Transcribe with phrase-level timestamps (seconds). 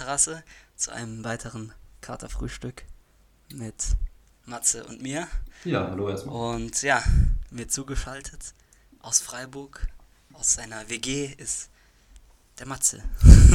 [0.00, 0.42] Dachterrasse
[0.76, 2.84] zu einem weiteren Katerfrühstück
[3.52, 3.74] mit
[4.46, 5.28] Matze und mir.
[5.64, 6.54] Ja, hallo erstmal.
[6.56, 7.04] Und ja,
[7.50, 8.54] mir zugeschaltet
[9.00, 9.86] aus Freiburg,
[10.32, 11.68] aus seiner WG ist
[12.58, 13.02] der Matze.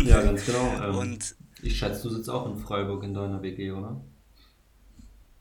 [0.04, 0.72] Ja, ganz genau.
[0.84, 4.00] Ähm, Und ich schätze, du sitzt auch in Freiburg in deiner WG, oder?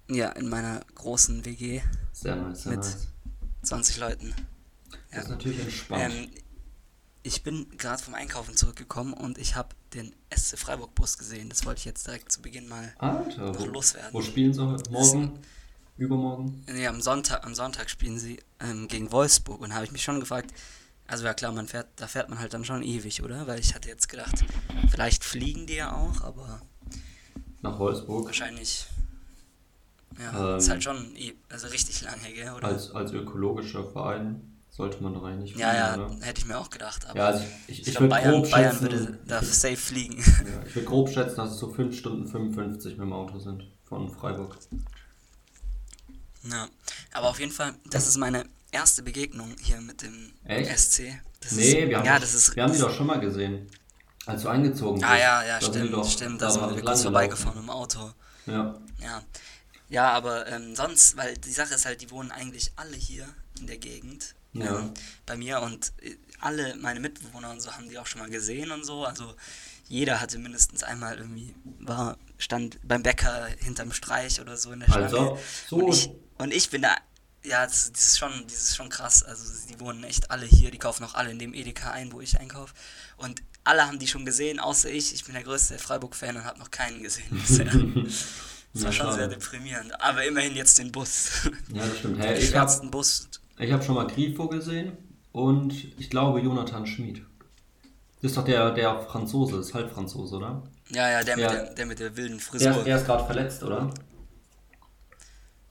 [0.09, 1.83] ja, in meiner großen WG,
[2.13, 3.09] Sehr nice, sehr Mit- nice.
[3.63, 4.35] 20 Leuten.
[5.11, 6.15] Das ist natürlich entspannt.
[6.15, 6.31] Ähm,
[7.23, 11.49] ich bin gerade vom Einkaufen zurückgekommen und ich habe den SC Freiburg Bus gesehen.
[11.49, 14.13] Das wollte ich jetzt direkt zu Beginn mal Alter, noch wo, loswerden.
[14.13, 14.61] wo spielen sie?
[14.91, 15.39] Morgen?
[15.97, 16.65] Übermorgen?
[16.67, 20.19] Nee, am Sonntag, am Sonntag spielen sie ähm, gegen Wolfsburg und habe ich mich schon
[20.19, 20.53] gefragt,
[21.07, 23.47] also ja klar, man fährt, da fährt man halt dann schon ewig, oder?
[23.47, 24.45] Weil ich hatte jetzt gedacht,
[24.91, 26.63] vielleicht fliegen die ja auch, aber
[27.63, 28.27] Nach Wolfsburg?
[28.27, 28.87] wahrscheinlich,
[30.19, 32.69] ja, Ähm, ist halt schon e also richtig lange, gell, oder?
[32.69, 36.17] Als, als ökologischer Verein sollte man doch eigentlich ja, ja, oder?
[36.27, 38.73] hätte ich mir auch gedacht, aber Ja, also ich, ich, ich, würde Bayern, grob Bayern
[38.73, 40.19] schätzen, würde da safe fliegen.
[40.19, 43.69] ja, ich würde grob schätzen, dass es so 5 Stunden 55 mit dem Auto sind
[43.89, 44.57] von Freiburg.
[46.43, 46.69] ja,
[47.13, 50.77] aber auf jeden Fall, das ist meine erste Begegnung hier mit dem Echt?
[50.79, 51.21] SC.
[51.41, 53.69] Das Nee, ist, wir haben, ja, das ist, wir haben die doch schon mal gesehen.
[54.27, 55.07] Als du eingezogen bist.
[55.13, 58.11] Ah ja, ja, stimmt, doch- stimmt, da sind wir kurz vorbeigefahren im Auto.
[58.47, 58.75] Ja.
[59.01, 59.23] Ja.
[59.91, 63.29] Ja, aber ähm, sonst, weil die Sache ist halt, die wohnen eigentlich alle hier
[63.61, 64.79] in der Gegend Ja.
[64.79, 64.95] ähm,
[65.27, 68.71] bei mir und äh, alle meine Mitbewohner und so haben die auch schon mal gesehen
[68.71, 69.05] und so.
[69.05, 69.35] Also
[69.89, 74.87] jeder hatte mindestens einmal irgendwie, war, stand beim Bäcker hinterm Streich oder so in der
[74.87, 75.05] Schlange.
[75.05, 75.39] Also,
[75.69, 76.97] so und, ich, und ich bin da,
[77.43, 79.23] ja, das, das, ist schon, das ist schon krass.
[79.23, 82.21] Also die wohnen echt alle hier, die kaufen auch alle in dem Edeka ein, wo
[82.21, 82.73] ich einkaufe.
[83.19, 85.15] Und alle haben die schon gesehen, außer ich.
[85.15, 87.73] Ich bin der größte Freiburg-Fan und habe noch keinen gesehen bisher.
[88.73, 90.01] Das war schon sehr deprimierend.
[90.01, 91.49] Aber immerhin jetzt den Bus.
[91.73, 92.19] Ja, das stimmt.
[92.23, 93.29] Hey, Den schwärzesten Bus.
[93.59, 94.93] Ich hab schon mal Grifo gesehen
[95.33, 97.23] und ich glaube Jonathan Schmid.
[98.23, 100.63] Das ist doch der, der Franzose, ist Halbfranzose, oder?
[100.91, 101.49] Ja, ja, der, Ja.
[101.51, 102.85] Mit, der, der mit der wilden Der, Frisur.
[102.85, 103.91] der ist gerade verletzt, oder?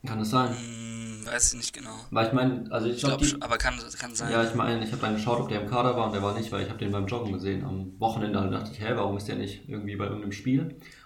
[0.05, 0.49] Kann es sein?
[0.55, 1.95] Hm, weiß ich nicht genau.
[2.11, 4.31] Weil ich meine, also ich Ich glaube, aber kann, kann sein.
[4.31, 6.38] ja, ich meine, ich habe dann geschaut, ob der im Kader war und der war
[6.38, 8.38] nicht, weil ich habe den beim Joggen gesehen am Wochenende.
[8.39, 10.61] Da dachte ich, hä, warum ist der nicht irgendwie bei irgendeinem Spiel?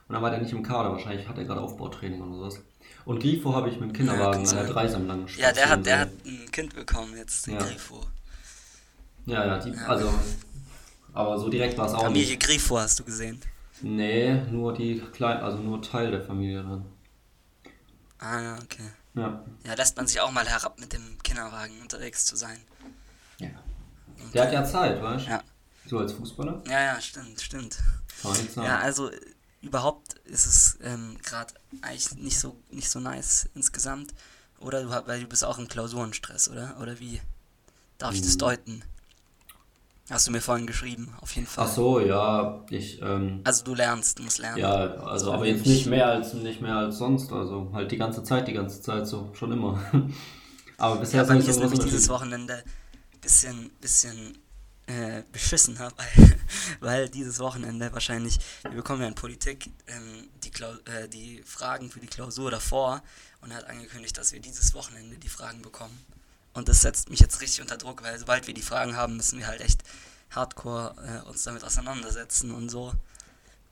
[0.07, 2.61] Und dann war der nicht im Kader, wahrscheinlich hat er gerade Aufbautraining oder sowas.
[3.07, 4.66] Und Grifo habe ich mit dem Kinderwagen an der.
[4.66, 5.28] Dreisam lang.
[5.38, 7.59] Ja, der hat, der hat ein Kind bekommen jetzt, den Ja.
[7.62, 8.06] Grifo.
[9.25, 10.13] Ja, ja, die, also,
[11.13, 12.41] aber so direkt war es auch Familie nicht.
[12.41, 13.40] Grifo hast du gesehen.
[13.81, 16.85] Nee, nur die kleinen, also nur Teil der Familie dann.
[18.19, 18.90] Ah, ja, okay.
[19.13, 19.41] Ja.
[19.66, 22.59] Ja, lässt man sich auch mal herab, mit dem Kinderwagen unterwegs zu sein.
[23.39, 23.47] ja.
[24.34, 25.29] Der hat ja Zeit, weißt du?
[25.29, 25.44] Ja.
[25.85, 26.62] So als Fußballer?
[26.68, 27.78] Ja, ja, stimmt, stimmt.
[28.57, 29.12] Ja, also
[29.67, 34.13] überhaupt ist es ähm, gerade eigentlich nicht so nicht so nice insgesamt.
[34.59, 36.78] Oder du weil du bist auch im Klausurenstress, oder?
[36.81, 37.22] Oder wie?
[37.97, 38.39] Darf ich das Mhm.
[38.39, 38.83] deuten?
[40.09, 41.66] Hast du mir vorhin geschrieben, auf jeden Fall.
[41.67, 44.59] Ach so, ja, ich, ähm, Also du lernst, du musst lernen.
[44.59, 44.69] ja,
[45.03, 48.47] also aber jetzt nicht mehr als nicht mehr als sonst, also halt die ganze Zeit,
[48.47, 49.77] die ganze Zeit so, schon immer.
[50.77, 52.07] aber bisher Ja, bei mir nicht ist so nämlich dieses.
[52.07, 52.63] Wochenende
[53.19, 54.38] bisschen, bisschen
[54.87, 56.39] äh, beschissener, weil,
[56.79, 60.51] weil dieses Wochenende wahrscheinlich, wir bekommen ja in Politik ähm, die,
[60.91, 63.03] äh, die Fragen für die Klausur davor
[63.41, 65.97] und er hat angekündigt, dass wir dieses Wochenende die Fragen bekommen.
[66.53, 69.37] Und das setzt mich jetzt richtig unter Druck, weil sobald wir die Fragen haben, müssen
[69.39, 69.83] wir halt echt
[70.31, 70.95] hardcore
[71.25, 72.93] äh, uns damit auseinandersetzen und so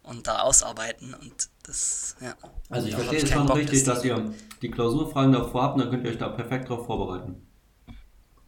[0.03, 2.35] und da ausarbeiten und das, ja.
[2.69, 5.89] Also ich verstehe es schon Bock, richtig, das- dass ihr die Klausurfragen davor habt, dann
[5.89, 7.41] könnt ihr euch da perfekt drauf vorbereiten.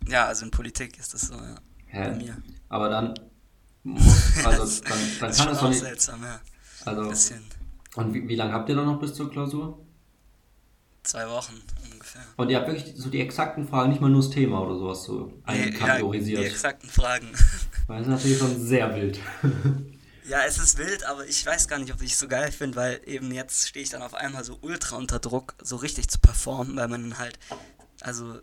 [0.08, 1.56] Ja, also in Politik ist das so, ja.
[1.92, 2.16] Bei Hä?
[2.16, 2.38] mir.
[2.70, 3.14] Aber dann
[3.84, 4.04] muss,
[4.46, 5.80] also dann, dann das kann es doch nicht.
[5.80, 6.40] seltsam, ja.
[6.86, 7.44] Also, bisschen.
[7.96, 9.86] und wie, wie lange habt ihr dann noch bis zur Klausur?
[11.04, 11.62] Zwei Wochen
[11.92, 12.22] ungefähr.
[12.36, 15.04] Und ihr habt wirklich so die exakten Fragen, nicht mal nur das Thema oder sowas
[15.04, 16.40] so einkategorisiert.
[16.40, 17.32] Ja, die exakten Fragen.
[17.88, 19.20] Weil das ist natürlich schon sehr wild.
[20.30, 22.76] Ja, es ist wild, aber ich weiß gar nicht, ob ich es so geil finde,
[22.76, 26.20] weil eben jetzt stehe ich dann auf einmal so ultra unter Druck, so richtig zu
[26.20, 27.40] performen, weil man dann halt,
[28.02, 28.38] also,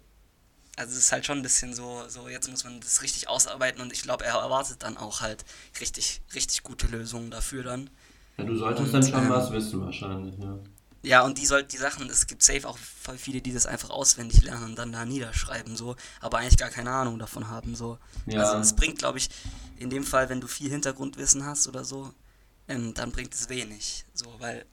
[0.77, 3.81] also es ist halt schon ein bisschen so, so jetzt muss man das richtig ausarbeiten
[3.81, 5.45] und ich glaube, er erwartet dann auch halt
[5.81, 7.91] richtig, richtig gute Lösungen dafür dann.
[8.37, 10.59] Ja, du solltest Und, dann schon ähm, was wissen wahrscheinlich, ja.
[11.03, 13.91] Ja, und die soll, die Sachen, es gibt safe auch voll viele, die das einfach
[13.91, 17.99] auswendig lernen und dann da niederschreiben, so, aber eigentlich gar keine Ahnung davon haben, so.
[18.27, 18.41] Ja.
[18.41, 19.29] Also es bringt, glaube ich,
[19.77, 22.13] in dem Fall, wenn du viel Hintergrundwissen hast oder so,
[22.69, 24.07] ähm, dann bringt es wenig.
[24.15, 24.65] So, weil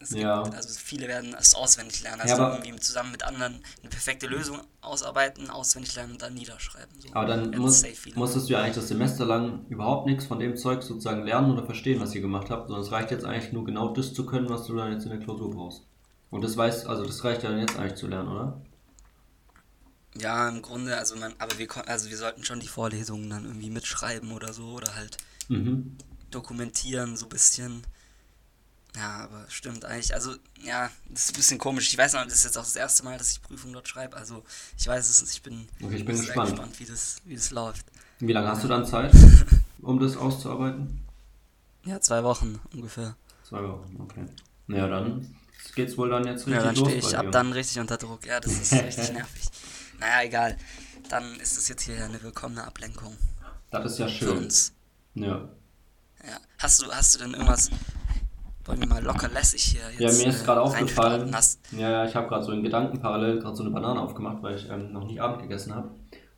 [0.00, 0.42] es Ja.
[0.42, 3.90] gibt, also viele werden es auswendig lernen, Ja, also aber- irgendwie zusammen mit anderen eine
[3.90, 7.00] perfekte Lösung ausarbeiten, auswendig lernen und dann niederschreiben.
[7.00, 7.08] So.
[7.12, 10.82] Aber dann muss, musstest du ja eigentlich das Semester lang überhaupt nichts von dem Zeug
[10.82, 13.92] sozusagen lernen oder verstehen, was ihr gemacht habt, sondern es reicht jetzt eigentlich nur genau
[13.92, 15.82] das zu können, was du dann jetzt in der Klausur brauchst.
[16.30, 18.60] Und das weißt, also das reicht ja dann jetzt eigentlich zu lernen, oder?
[20.16, 23.70] Ja, im Grunde, also man, aber wir also wir sollten schon die Vorlesungen dann irgendwie
[23.70, 25.18] mitschreiben oder so oder halt
[25.48, 25.96] Mhm.
[26.30, 27.82] dokumentieren, so ein bisschen.
[28.96, 30.12] Ja, aber stimmt eigentlich.
[30.14, 31.88] Also, ja, das ist ein bisschen komisch.
[31.92, 34.16] Ich weiß noch, das ist jetzt auch das erste Mal, dass ich Prüfung dort schreibe.
[34.16, 34.42] Also,
[34.78, 35.32] ich weiß es nicht.
[35.34, 36.50] Ich bin, Okay, ich bin gespannt.
[36.50, 37.86] gespannt, wie das, wie das läuft.
[38.18, 39.12] Wie lange hast du dann Zeit,
[39.80, 41.00] um das auszuarbeiten?
[41.84, 43.16] Ja, zwei Wochen ungefähr.
[43.48, 44.26] Zwei Wochen, okay.
[44.66, 45.34] Naja, dann
[45.74, 48.26] geht's wohl dann jetzt richtig Ja, dann los stehe ich ab dann richtig unter Druck.
[48.26, 49.48] Ja, das ist richtig nervig.
[49.98, 50.56] Naja, egal.
[51.08, 53.16] Dann ist es jetzt hier eine willkommene Ablenkung
[53.70, 54.38] Das ist ja für schön.
[54.38, 54.72] uns.
[55.14, 55.48] Ja.
[56.26, 56.38] Ja.
[56.58, 57.70] Hast du, hast du denn irgendwas?
[58.66, 61.34] Wollen wir mal locker lässig hier jetzt Ja, mir ist äh, gerade aufgefallen.
[61.72, 64.56] Ja, ja, ich habe gerade so in Gedanken parallel gerade so eine Banane aufgemacht, weil
[64.56, 65.90] ich ähm, noch nicht Abend gegessen habe.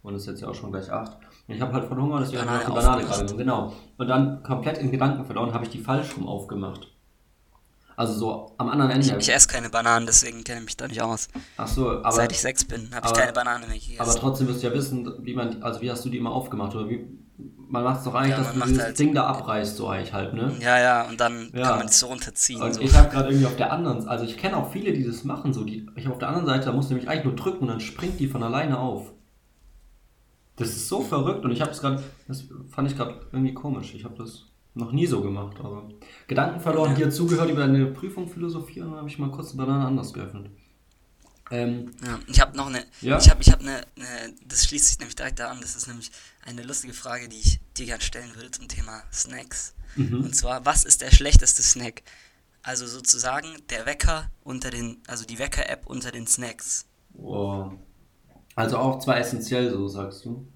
[0.02, 1.16] Und es ist jetzt ja auch schon gleich acht.
[1.46, 3.38] Und ich habe halt voll Hunger, deswegen habe ich die Banane gerade genommen.
[3.38, 3.72] Genau.
[3.98, 6.88] Und dann komplett in Gedanken verloren, habe ich die falsch rum aufgemacht.
[7.96, 9.16] Also so am anderen Ende.
[9.18, 11.28] ich esse keine Bananen, deswegen kenne ich mich da nicht aus.
[11.56, 14.00] Ach so, aber, Seit ich sechs bin, habe ich keine Banane mehr gegessen.
[14.00, 16.75] aber trotzdem wirst du ja wissen, wie man, also wie hast du die immer aufgemacht?
[16.75, 17.06] Oder wie,
[17.38, 19.88] man macht es doch eigentlich, Ja, dass man du dieses halt- Ding da abreißt, so
[19.88, 20.52] eigentlich halt, ne?
[20.61, 21.62] ja, ja, und dann Ja.
[21.69, 22.61] kann man es so runterziehen.
[22.62, 22.81] Und so.
[22.82, 25.52] ich habe gerade irgendwie auf der anderen, also ich kenne auch viele, die das machen,
[25.52, 27.62] so die, ich habe auf der anderen Seite, da musst du nämlich eigentlich nur drücken
[27.62, 29.12] und dann springt die von alleine auf.
[30.56, 33.94] Das ist so verrückt und ich habe es gerade, das fand ich gerade irgendwie komisch.
[33.94, 34.44] Ich habe das
[34.75, 35.88] noch nie so gemacht, aber
[36.28, 36.96] Gedanken verloren, Ja.
[37.06, 40.50] dir zugehört über deine Prüfung philosophieren, dann habe ich mal kurz die Banane anders geöffnet.
[41.52, 43.19] Ähm, Ja, ich habe noch eine, Ja?
[43.19, 45.87] ich habe ich hab eine, eine, das schließt sich nämlich direkt da an, das ist
[45.87, 46.10] nämlich
[46.44, 49.75] eine lustige Frage, die ich dir gerne stellen will zum Thema Snacks.
[49.94, 50.25] mhm.
[50.25, 52.02] Und zwar, was ist der schlechteste Snack?
[52.62, 56.87] Also sozusagen der Wecker unter den, also die Wecker-App unter den Snacks.
[57.14, 57.70] oh.
[58.54, 60.46] Also auch zwar essentiell, so sagst du.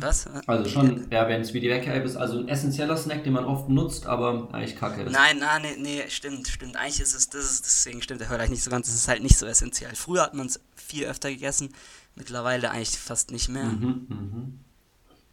[0.00, 0.26] Was?
[0.46, 3.44] Also schon, ja, wenn es wie die Wecker-App ist, also ein essentieller Snack, den man
[3.44, 5.12] oft nutzt, aber eigentlich kacke ist.
[5.12, 6.76] Nein, nein, nee, nee, stimmt, stimmt.
[6.76, 9.22] Eigentlich ist es, das ist, deswegen stimmt der Hörleich nicht so ganz, es ist halt
[9.22, 9.94] nicht so essentiell.
[9.94, 11.70] Früher hat man es viel öfter gegessen,
[12.14, 13.64] mittlerweile eigentlich fast nicht mehr.
[13.64, 14.60] Mhm, mhm.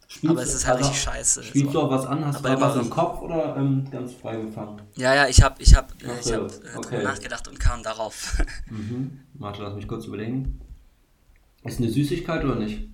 [0.06, 1.42] Spielst Aber es ist halt also, richtig scheiße.
[1.42, 1.80] Spielst so.
[1.80, 2.24] du auch was an?
[2.24, 2.90] Hast Aber du was im.
[2.90, 4.80] Kopf oder ähm, ganz frei gefangen?
[4.96, 6.96] Ja, ja, ich habe ich hab, äh, ich hab, äh, okay.
[6.96, 8.42] drüber nachgedacht und kam darauf.
[8.70, 9.20] Mhm.
[9.34, 10.60] Warte, lass mich kurz überlegen.
[11.64, 12.88] Ist eine Süßigkeit oder nicht?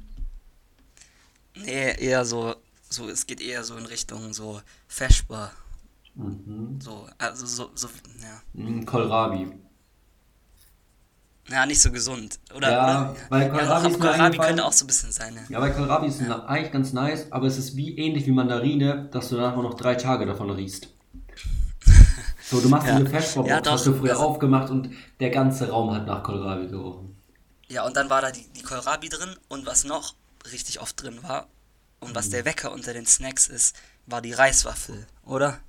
[1.65, 2.55] Nee, eher so,
[2.89, 5.53] so, es geht eher so in Richtung so Feschbar.
[6.15, 6.81] Mhm.
[6.81, 7.89] So, also so, so,
[8.23, 8.43] ja.
[8.53, 9.53] Mhm, Kohlrabi.
[11.49, 12.39] Ja, nicht so gesund.
[12.55, 13.17] Oder, Ja, oder?
[13.29, 15.43] weil ja, Kohlrabi mir Kohlrabi könnte auch so ein bisschen sein, ja.
[15.49, 19.09] Ja, weil Kohlrabi ist na- eigentlich ganz nice, aber es ist wie ähnlich wie Mandarine,
[19.11, 20.89] dass du danach noch drei Tage davon riechst.
[22.43, 22.99] So, du machst Ja.
[22.99, 24.91] diese Feschbar, Ja, hast du früher also- aufgemacht und
[25.21, 27.17] der ganze Raum hat nach Kohlrabi gerochen.
[27.69, 30.15] Ja, und dann war da die, die Kohlrabi drin und was noch
[30.53, 31.49] richtig oft drin war
[32.01, 32.15] und Mhm.
[32.15, 33.75] was der Wecker unter den Snacks ist,
[34.07, 35.61] war die Reiswaffel, oder?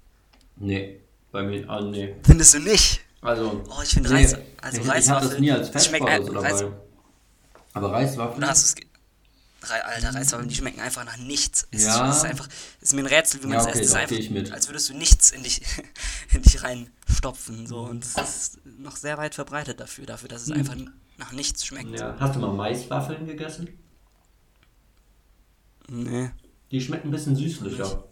[0.58, 1.00] Nee,
[1.32, 2.16] bei mir, ah, nee.
[2.24, 3.02] Findest du nicht?
[3.22, 5.30] Also, Oh, ich finde nee, Reis, also ich, ich Reiswaffel.
[5.30, 6.40] das nie als das schmeckt dabei.
[6.40, 6.64] Reis,
[7.74, 8.46] Aber Reiswaffeln?
[8.48, 8.76] hast
[9.64, 11.68] Alter, Reiswaffeln, die schmecken einfach nach nichts.
[11.70, 12.06] Es Ja.
[12.06, 12.48] ist, es ist einfach,
[12.82, 13.80] es ist mir ein Rätsel, wie man Ja, es okay.
[13.80, 15.62] Es ist doch, einfach, ich als würdest du nichts in dich,
[16.34, 17.68] in dich reinstopfen.
[17.68, 17.82] So.
[17.82, 20.76] Und es ist noch sehr weit verbreitet dafür, dafür, dass es einfach
[21.18, 21.90] nach nichts schmeckt.
[21.90, 21.96] Hm.
[21.96, 22.16] Ja.
[22.20, 23.70] Hast du mal Maiswaffeln gegessen?
[25.94, 26.30] Nee.
[26.72, 28.04] Die schmecken ein bisschen süßlicher.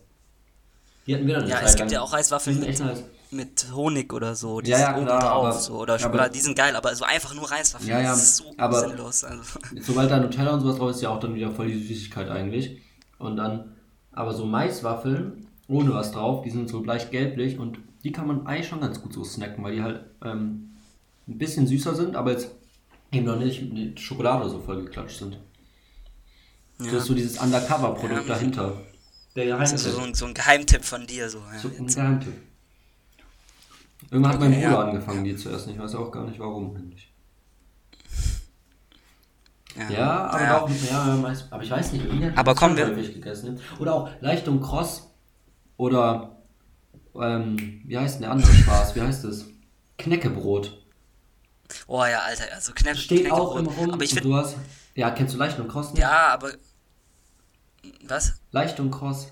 [1.07, 3.03] Die hatten wir dann Ja, es gibt ja auch Die Reiswaffeln mit, nice.
[3.31, 4.59] mit Honig oder so.
[4.61, 5.73] Ja, ja, oben klar, drauf, aber- so.
[5.79, 8.53] Oder aber- die sind geil, aber so einfach nur Reiswaffeln, Ja, ja, das ist so
[8.57, 9.23] aber- sinnlos.
[9.23, 9.43] Also.
[9.81, 12.29] Sobald da Nutella und sowas drauf ist, ist ja auch dann wieder voll die Süßigkeit
[12.29, 12.81] eigentlich.
[13.17, 13.75] Und dann,
[14.11, 18.45] aber so Maiswaffeln ohne was drauf, die sind so leicht gelblich und die kann man
[18.45, 20.71] eigentlich schon ganz gut so snacken, weil die halt ähm,
[21.27, 22.51] ein bisschen süßer sind, aber jetzt
[23.11, 25.37] eben noch nicht mit Schokolade so vollgeklatscht sind.
[26.81, 26.85] Ja.
[26.91, 28.33] Das ist so dieses Undercover-Produkt Ja.
[28.35, 28.73] dahinter.
[29.35, 29.93] Der Das ist Geheimtipp.
[30.01, 31.29] so ein, so ein Geheimtipp von dir.
[31.29, 31.87] So, ja, So ein.
[31.87, 32.33] Geheimtipp.
[34.11, 34.85] Irgendwann hat mein Okay, Bruder ja.
[34.85, 35.71] angefangen, die zu essen.
[35.73, 37.11] Ich weiß auch gar nicht warum eigentlich.
[39.75, 40.61] ja, Ja, aber naja.
[40.61, 43.59] auch, ja, aber ich weiß nicht, irgendwie Aber kommen wir- häufig gegessen.
[43.79, 45.09] Oder auch leicht und kross
[45.77, 46.37] oder
[47.15, 48.95] ähm, wie heißt denn der andere Spaß?
[48.95, 49.45] Wie heißt das?
[49.97, 50.81] Knäckebrot.
[51.87, 53.59] Oh ja, Alter, also Knäpp, Steht auch Knäckebrot.
[53.59, 54.55] im Rum Aber ich finde, du hast,
[54.95, 55.99] ja, kennst du leicht und kross nicht?
[56.01, 56.51] ja, aber.
[58.07, 58.41] Was?
[58.51, 59.27] Leicht und kross.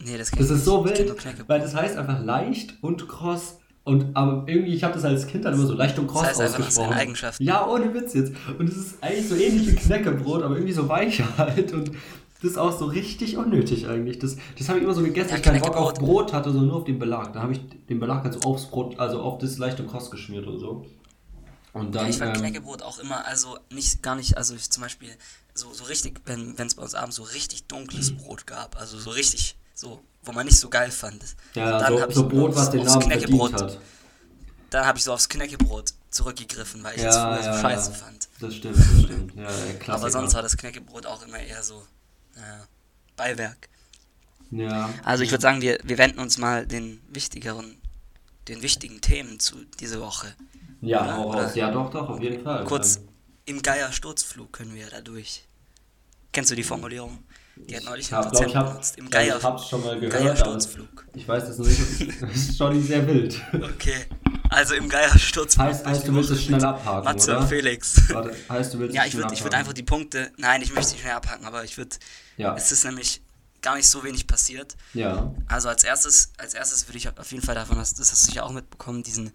[0.00, 1.14] Nee, das, Das ist so wild,
[1.46, 3.58] weil das heißt einfach leicht und kross.
[3.84, 6.30] Und aber irgendwie, ich habe das als Kind dann immer so leicht und kross Das
[6.30, 6.88] heißt einfach ausgesprochen.
[6.90, 7.44] seinen Eigenschaften.
[7.44, 8.32] Ja, ohne Witz jetzt.
[8.58, 11.72] Und es ist eigentlich so ähnlich wie Knäckebrot, aber irgendwie so weicher halt.
[11.72, 11.92] Und
[12.42, 14.18] Das ist auch so richtig unnötig eigentlich.
[14.18, 16.68] Das, das habe ich immer so gegessen, ja, ich keinen Bock auf Brot hatte, sondern
[16.68, 17.32] nur auf den Belag.
[17.32, 20.58] Da habe ich den Belag also aufs Brot, also auf das leichte Kost geschmiert oder
[20.58, 20.84] so.
[21.74, 24.70] Und dann, ja, ich fand ähm, Knäckebrot auch immer, also nicht, gar nicht, also ich
[24.70, 25.10] zum Beispiel
[25.54, 28.18] so, so richtig, wenn es bei uns abends so richtig dunkles mhm.
[28.18, 31.20] Brot gab, also so richtig, so, wo man nicht so geil fand.
[31.54, 33.78] Ja, dann so, so Brot, was den Namen Knäckebrot, hat.
[34.70, 37.90] Dann habe ich so aufs Knäckebrot zurückgegriffen, weil ich ja, das früher ja, so scheiße
[37.90, 37.96] ja.
[37.96, 38.28] fand.
[38.38, 39.32] Das stimmt, das stimmt.
[39.36, 41.84] Ja, Aber sonst war das Knäckebrot auch immer eher so
[42.36, 42.66] ja,
[43.16, 43.68] Beiwerk.
[44.52, 44.90] Ja.
[45.02, 47.76] Also ich würde sagen, wir, wir wenden uns mal den wichtigeren,
[48.48, 50.34] den wichtigen Themen zu diese Woche.
[50.80, 51.46] Ja, oder?
[51.46, 51.54] aus.
[51.54, 52.64] Ja, doch, doch, auf jeden Fall.
[52.64, 53.00] Kurz,
[53.46, 55.44] im Geier-Sturzflug können wir da durch.
[56.32, 57.18] Kennst du die Formulierung?
[57.56, 58.98] Die hat neulich ein Dozent ich hab, benutzt.
[58.98, 61.06] Im Geier, ich hab's schon mal gehört, Geiersturzflug.
[61.14, 62.20] Ich weiß das nicht.
[62.20, 63.40] Das ist schon sehr wild.
[63.52, 64.06] Okay.
[64.50, 65.66] Also im Geiersturzflug.
[65.66, 67.40] Heißt, heißt du willst es schnell abhaken, Matze oder?
[67.40, 68.12] und Felix.
[68.12, 70.32] Warte, heißt du willst Ja, ich würde würd einfach die Punkte...
[70.36, 71.96] Nein, ich möchte nicht schnell abhaken, aber ich würde...
[72.36, 72.56] Ja.
[72.56, 73.22] Es ist nämlich
[73.64, 74.76] gar nicht so wenig passiert.
[74.92, 75.34] Ja.
[75.48, 78.44] Also als erstes, als erstes würde ich auf jeden Fall davon, das hast du ja
[78.44, 79.32] auch mitbekommen, diesen,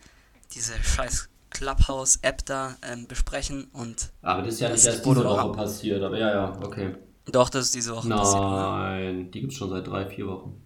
[0.53, 4.11] diese scheiß Clubhouse-App da ähm, besprechen und.
[4.21, 6.95] Aber das ist ja nicht erst diese Woche passiert, aber ja, ja, okay.
[7.25, 8.43] Doch, das ist diese Woche Nein, passiert.
[8.43, 10.61] Nein, die gibt es schon seit drei, vier Wochen.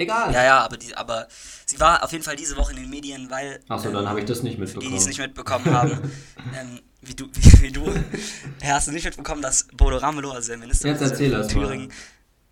[0.00, 0.32] Egal.
[0.32, 1.28] Ja, ja, aber, die, aber
[1.66, 3.60] sie war auf jeden Fall diese Woche in den Medien, weil.
[3.68, 4.86] Achso, ähm, dann habe ich das nicht mitbekommen.
[4.86, 5.90] Die, die es nicht mitbekommen haben,
[6.58, 7.92] ähm, wie du, wie, wie du.
[8.64, 11.92] hast du nicht mitbekommen, dass Bodo Ramelow, also der Minister Jetzt erzähl das Thüringen,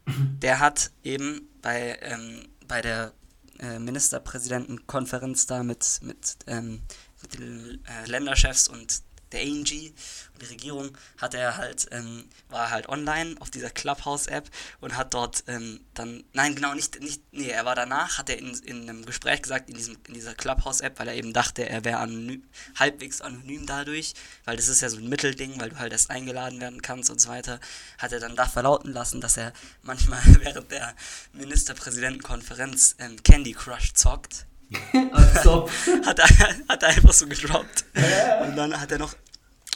[0.05, 0.14] mal.
[0.43, 3.12] der hat eben bei, ähm, bei der
[3.61, 6.83] äh, Ministerpräsidentenkonferenz da mit, mit, ähm,
[7.23, 9.00] mit den äh, Länderchefs und
[9.33, 9.93] der ANG
[10.33, 14.49] und die Regierung hat er halt, ähm, war halt online auf dieser Clubhouse-App
[14.81, 18.39] und hat dort ähm, dann, nein, genau, nicht, nicht, nee, er war danach, hat er
[18.39, 21.85] in, in einem Gespräch gesagt, in, diesem, in dieser Clubhouse-App, weil er eben dachte, er
[21.85, 22.43] wäre anonym,
[22.77, 26.61] halbwegs anonym dadurch, weil das ist ja so ein Mittelding, weil du halt erst eingeladen
[26.61, 27.61] werden kannst und so weiter,
[27.99, 30.95] hat er dann da verlauten lassen, dass er manchmal während der
[31.33, 34.47] Ministerpräsidentenkonferenz ähm, Candy Crush zockt
[35.13, 35.69] also.
[36.07, 36.29] hat, er,
[36.69, 37.85] hat er einfach so gedroppt.
[38.43, 39.15] Und dann hat er noch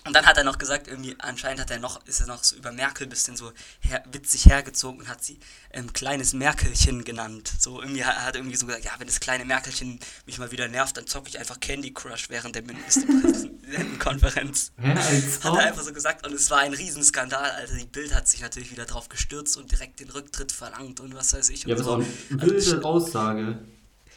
[0.05, 2.57] und dann hat er noch gesagt, irgendwie, anscheinend hat er noch, ist er noch so
[2.57, 5.39] über Merkel ein bisschen so her, witzig hergezogen und hat sie
[5.71, 7.53] ähm, kleines Merkelchen genannt.
[7.61, 10.67] So irgendwie hat er irgendwie so gesagt, ja, wenn das kleine Merkelchen mich mal wieder
[10.67, 14.73] nervt, dann zocke ich einfach Candy Crush während der Ministerpräsidentenkonferenz.
[14.79, 17.53] Hat er einfach so gesagt und es war ein Riesenskandal.
[17.53, 21.15] Also die Bild hat sich natürlich wieder drauf gestürzt und direkt den Rücktritt verlangt und
[21.15, 21.63] was weiß ich.
[21.63, 21.95] Ja, aber so.
[21.95, 23.61] eine wilde also, Aussage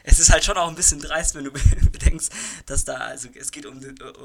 [0.05, 1.51] es ist halt schon auch ein bisschen dreist, wenn du
[1.91, 2.31] bedenkst,
[2.65, 3.79] dass da, also es geht um,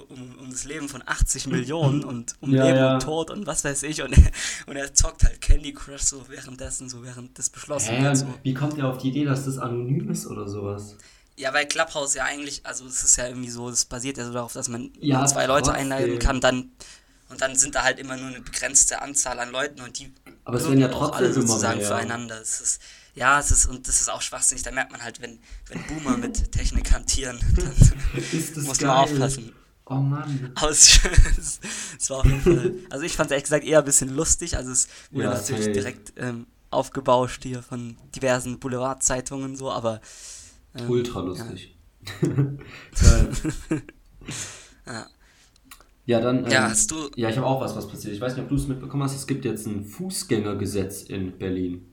[0.09, 2.95] um, um das Leben von 80 Millionen und um ja, Leben ja.
[2.95, 4.15] und Tod und was weiß ich und,
[4.67, 8.17] und er zockt halt Candy Crush so währenddessen, so während das beschlossen wird.
[8.17, 8.27] So.
[8.43, 10.97] Wie kommt er auf die Idee, dass das anonym ist oder sowas?
[11.37, 14.33] Ja, weil Clubhouse ja eigentlich, also es ist ja irgendwie so, es basiert ja so
[14.33, 16.71] darauf, dass man ja, zwei Leute einladen kann, dann
[17.31, 20.13] und dann sind da halt immer nur eine begrenzte Anzahl an Leuten und die
[20.45, 21.97] aber es werden ja trotzdem alle sozusagen mehr, ja.
[21.97, 22.41] füreinander.
[22.41, 22.81] Es ist,
[23.15, 24.63] ja, es ist, und das ist auch schwachsinnig.
[24.63, 25.39] Da merkt man halt, wenn,
[25.69, 28.89] wenn Boomer mit Technik hantieren, dann muss geil.
[28.89, 29.53] man aufpassen.
[29.87, 30.53] Oh Mann.
[30.55, 31.01] Aber es,
[31.99, 32.75] es, war auf jeden Fall.
[32.91, 34.57] Also ich fand es ehrlich gesagt eher ein bisschen lustig.
[34.57, 35.73] Also es wurde ja, natürlich hey.
[35.73, 40.01] direkt ähm, aufgebauscht hier von diversen Boulevardzeitungen so, aber.
[40.77, 41.77] Ähm, Ultra lustig.
[42.23, 42.29] Ja.
[44.87, 45.07] ja.
[46.07, 46.45] Ja, dann.
[46.45, 47.11] Ähm, ja, hast du.
[47.17, 48.15] Ja, ich habe auch was, was passiert.
[48.15, 49.15] Ich weiß nicht, ob du es mitbekommen hast.
[49.15, 51.90] Es gibt jetzt ein Fußgängergesetz in Berlin.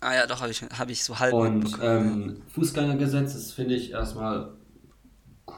[0.00, 3.92] Ah ja, doch, habe ich, hab ich so halb Und ähm, Fußgängergesetz, das finde ich
[3.92, 4.50] erstmal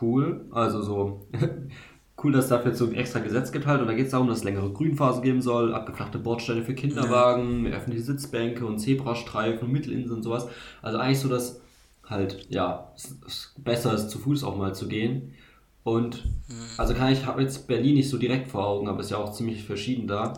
[0.00, 0.46] cool.
[0.52, 1.28] Also so
[2.22, 3.80] cool, dass es dafür jetzt so ein extra Gesetz gibt halt.
[3.80, 7.66] Und da geht es darum, dass es längere Grünphasen geben soll, abgeflachte Bordsteine für Kinderwagen,
[7.66, 7.72] ja.
[7.72, 10.48] öffentliche Sitzbänke und Zebrastreifen und Mittelinseln und sowas.
[10.82, 11.60] Also eigentlich so, dass
[12.04, 15.34] halt, ja, es besser ist, zu Fuß auch mal zu gehen.
[15.82, 16.66] Und mhm.
[16.76, 19.32] also kann ich, habe jetzt Berlin nicht so direkt vor Augen, aber ist ja auch
[19.32, 20.34] ziemlich verschieden da.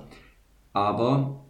[0.73, 1.45] Aber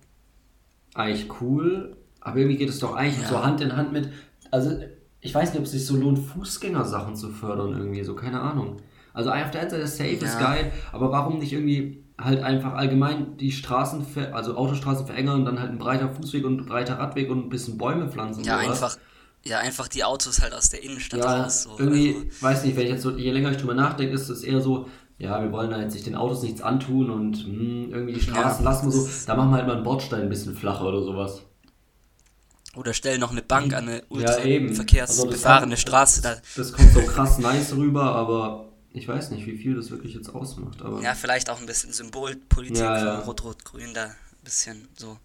[0.95, 1.97] eigentlich cool.
[2.21, 3.29] Aber irgendwie geht es doch eigentlich ja.
[3.29, 4.11] so Hand in Hand mit.
[4.51, 4.79] Also
[5.21, 8.79] ich weiß nicht, ob es sich so lohnt, Fußgängersachen zu fördern irgendwie, so keine Ahnung.
[9.13, 10.27] Also auf der einen Seite safe ja.
[10.27, 15.45] ist geil, aber warum nicht irgendwie halt einfach allgemein die Straßen, also Autostraßen verengern und
[15.47, 18.45] dann halt ein breiter Fußweg und ein breiter Radweg und ein bisschen Bäume pflanzen?
[18.45, 18.97] Ja, einfach
[19.43, 21.63] ja, einfach die Autos halt aus der Innenstadt ja, raus.
[21.63, 21.79] So.
[21.79, 24.43] Irgendwie, also, weiß nicht, wenn ich jetzt so, je länger ich drüber nachdenke, ist es
[24.43, 24.87] eher so,
[25.19, 28.65] ja, wir wollen halt sich den Autos nichts antun und mh, hm, irgendwie die Straßen
[28.65, 31.03] ja, lassen wir so, da machen wir halt mal einen Bordstein ein bisschen flacher oder
[31.03, 31.43] sowas.
[32.77, 36.23] Oder stellen noch eine Bank an eine ultra ja, verkehrsbefahrene also Straße.
[36.23, 36.37] Da.
[36.57, 40.29] Das kommt so krass nice rüber, aber ich weiß nicht, wie viel das wirklich jetzt
[40.35, 40.83] ausmacht.
[40.83, 43.17] Aber ja, vielleicht auch ein bisschen Symbolpolitik ja, ja.
[43.17, 45.19] von Rot-Rot-Grün da ein bisschen so.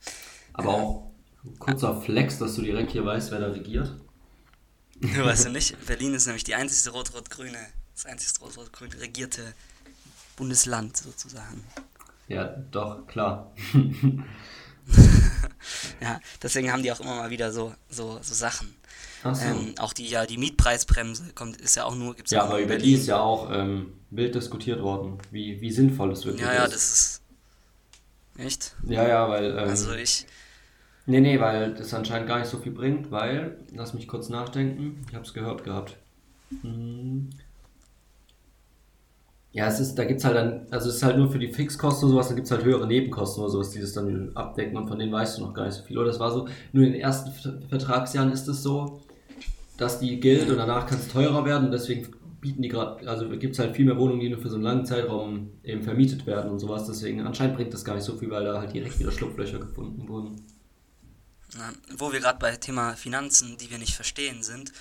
[0.53, 1.11] Aber auch
[1.59, 3.93] kurzer Flex, dass du direkt hier weißt, wer da regiert.
[5.01, 5.75] weißt du nicht?
[5.85, 7.59] Berlin ist nämlich die einzige rot-rot-grüne,
[7.93, 9.53] das einzige rot-rot-grün regierte
[10.35, 11.63] Bundesland sozusagen.
[12.27, 13.51] Ja, doch, klar.
[16.01, 18.75] ja, deswegen haben die auch immer mal wieder so, so, so Sachen.
[19.23, 19.45] Ach so.
[19.45, 22.77] Ähm, auch die, ja, die Mietpreisbremse kommt, ist ja auch nur, gibt's ja, aber über
[22.77, 26.63] die ist ja auch ähm, wild diskutiert worden, wie, wie sinnvoll es wirklich Ja, ja,
[26.65, 26.73] ist.
[26.73, 27.21] das ist.
[28.37, 28.75] Echt?
[28.87, 29.51] Ja, ja, weil.
[29.51, 30.25] Ähm, Also ich.
[31.05, 33.57] nee, nee, weil das anscheinend gar nicht so viel bringt, weil.
[33.73, 35.05] Lass mich kurz nachdenken.
[35.09, 35.97] Ich hab's gehört gehabt.
[36.61, 37.29] Hm.
[39.55, 42.07] Ja, es ist, da gibt's halt dann, also es ist halt nur für die Fixkosten
[42.07, 45.00] und sowas, da gibt's halt höhere Nebenkosten oder sowas, die das dann abdecken und von
[45.00, 45.97] denen weißt du noch gar nicht so viel.
[45.97, 49.00] Oder das war so, nur in den ersten Ver- Vertragsjahren ist es so,
[49.77, 53.29] dass die gilt und danach kann es teurer werden und deswegen bieten die gerade, also
[53.29, 56.51] gibt's halt viel mehr Wohnungen, die nur für so einen langen Zeitraum eben vermietet werden
[56.51, 59.13] und sowas, deswegen anscheinend bringt das gar nicht so viel, weil da halt direkt wieder
[59.13, 60.41] Schlupflöcher gefunden wurden.
[61.97, 64.74] Wo wir gerade bei Thema Finanzen, die wir nicht verstehen, sind,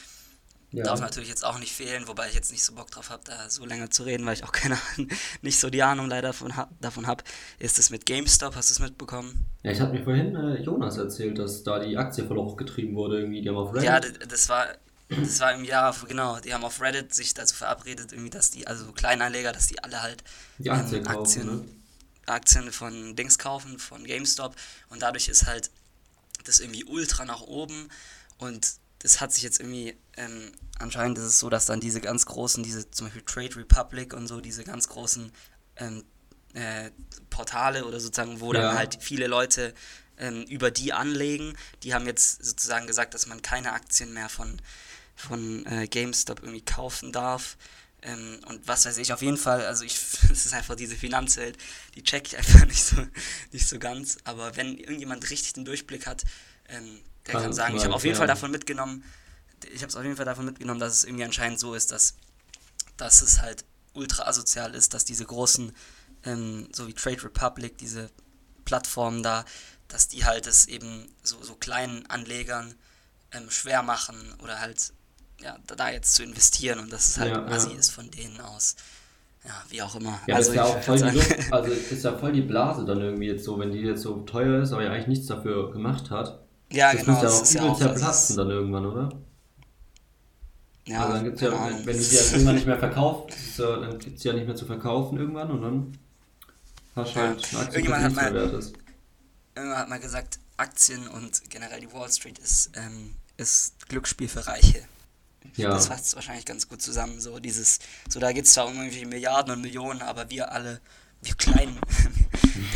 [0.75, 3.23] Ja, darf natürlich jetzt auch nicht fehlen, wobei ich jetzt nicht so Bock drauf habe,
[3.25, 4.77] da so lange zu reden, weil ich auch keine
[5.43, 7.23] nicht so die Ahnung leider davon habe, davon hab,
[7.61, 9.47] ist es mit GameStop, hast du es mitbekommen?
[9.63, 13.21] ja ich hatte mir vorhin äh, Jonas erzählt, dass da die Aktie voll hochgetrieben wurde,
[13.21, 13.85] irgendwie, die haben auf Reddit.
[13.85, 14.67] Ja, das war
[15.09, 18.67] das war im Jahr, genau, die haben auf Reddit sich dazu verabredet, irgendwie, dass die,
[18.67, 20.25] also Kleinanleger, dass die alle halt
[20.59, 21.65] die Aktie ähm, kaufen, Aktien, ne?
[22.27, 24.57] Aktien von Dings kaufen, von GameStop
[24.89, 25.71] und dadurch ist halt
[26.45, 27.91] das irgendwie ultra nach oben
[28.39, 32.25] und das hat sich jetzt irgendwie, ähm, anscheinend ist es so, dass dann diese ganz
[32.25, 35.31] großen, diese zum Beispiel Trade Republic und so, diese ganz großen
[35.77, 36.05] ähm,
[36.55, 36.91] äh,
[37.29, 38.63] Portale oder sozusagen, wo Ja.
[38.63, 39.75] dann halt viele Leute
[40.17, 44.61] ähm, über die anlegen, die haben jetzt sozusagen gesagt, dass man keine Aktien mehr von,
[45.15, 47.59] von äh, GameStop irgendwie kaufen darf.
[48.01, 49.97] Ähm, und was weiß ich, auf jeden Fall, also ich,
[50.31, 51.59] es ist einfach diese Finanzwelt,
[51.95, 52.97] die check ich einfach nicht so,
[53.53, 54.17] nicht so ganz.
[54.25, 56.25] Aber wenn irgendjemand richtig den Durchblick hat,
[56.69, 59.05] ähm, der Kann sagen, ich habe auf jeden Fall davon mitgenommen,
[59.73, 62.15] ich habe es auf jeden Fall davon mitgenommen, dass es irgendwie anscheinend so ist, dass,
[62.97, 63.65] dass es halt
[63.95, 65.73] ultra asozial ist, dass diese großen,
[66.25, 68.11] ähm, so wie Trade Republic, diese
[68.65, 69.45] Plattformen da,
[69.89, 72.75] dass die halt es eben so, so kleinen Anlegern
[73.33, 74.93] ähm, schwer machen oder halt
[75.41, 77.79] ja, da, jetzt zu investieren und dass es halt Ja, assi ja.
[77.79, 78.77] ist von denen aus.
[79.45, 80.21] Ja, wie auch immer.
[80.27, 83.01] Ja, also ist ja auch voll die Luft, also ist ja voll die Blase dann
[83.01, 86.11] irgendwie jetzt so, wenn die jetzt so teuer ist, aber ja eigentlich nichts dafür gemacht
[86.11, 86.44] hat.
[86.71, 87.79] Ja, das genau, ja das ist ja auch.
[87.79, 89.09] Zerplatzen es, dann irgendwann, oder?
[90.87, 93.77] ja, also dann gibt's ja, keine wenn, du die ist- irgendwann nicht mehr verkaufst, ja,
[93.77, 95.99] dann gibt's die ja nicht mehr zu verkaufen irgendwann und dann
[96.97, 97.27] hast du Ja.
[97.29, 98.73] halt eine Aktie, die Irgendjemand hat mal- wert ist.
[99.57, 104.47] Irgendwann hat mal gesagt, Aktien und generell die Wall Street ist, ähm, ist Glücksspiel für
[104.47, 104.85] Reiche.
[105.57, 107.21] Ja, Das fasst es wahrscheinlich ganz gut zusammen.
[107.21, 110.81] So dieses, so da geht es zwar um irgendwie Milliarden und Millionen, aber wir alle,
[111.23, 111.79] wir kleinen,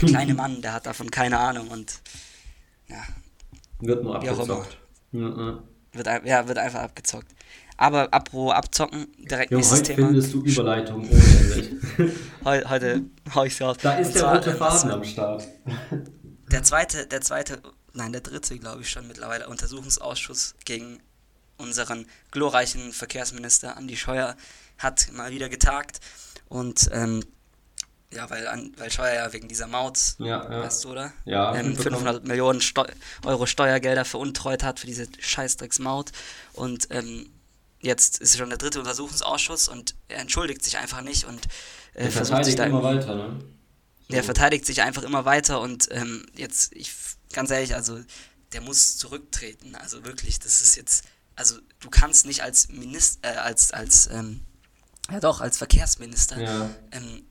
[0.00, 2.00] der kleine Mann, der hat davon keine Ahnung und
[2.88, 3.02] ja,
[3.80, 4.78] wird nur abgezockt.
[5.12, 5.58] Ja,
[5.92, 7.32] wird, ja, wird einfach abgezockt.
[7.76, 10.06] Aber apro abzocken, direkt Junge, nächstes heute Thema.
[10.08, 12.12] findest du Überleitung ohne Ende.
[12.44, 13.02] Heu, heute
[13.34, 13.76] hau ich raus.
[13.80, 15.46] Da ist Und der zwar, rote das- Faden am Start.
[16.50, 17.60] Der zweite, der zweite,
[17.92, 20.98] nein, der dritte, glaube ich schon mittlerweile, Untersuchungsausschuss gegen
[21.56, 24.36] unseren glorreichen Verkehrsminister Andi Scheuer
[24.78, 26.00] hat mal wieder getagt.
[26.48, 27.22] Und ähm,
[28.12, 30.62] ja, weil, an, weil Scheuer ja wegen dieser Maut, Ja, ja.
[30.62, 31.12] weißt du, oder?
[31.24, 31.96] Ja, ähm, mitbekommen.
[31.98, 32.84] 500 Millionen Steu
[33.24, 36.12] Euro Steuergelder veruntreut hat für diese Scheißdrecksmaut.
[36.54, 37.28] Und ähm,
[37.80, 41.46] jetzt ist schon der dritte Untersuchungsausschuss und er entschuldigt sich einfach nicht und
[41.94, 43.40] äh, Der versucht sich da immer weiter, ne?
[44.10, 46.92] der verteidigt sich einfach immer weiter und ähm, jetzt, ich,
[47.34, 48.00] ganz ehrlich, also
[48.54, 49.74] der muss zurücktreten.
[49.74, 51.04] Also wirklich, das ist jetzt,
[51.36, 54.40] also du kannst nicht als Minister, äh, als, als, ähm,
[55.10, 56.70] ja doch, als Verkehrsminister, Ja.
[56.92, 57.22] ähm,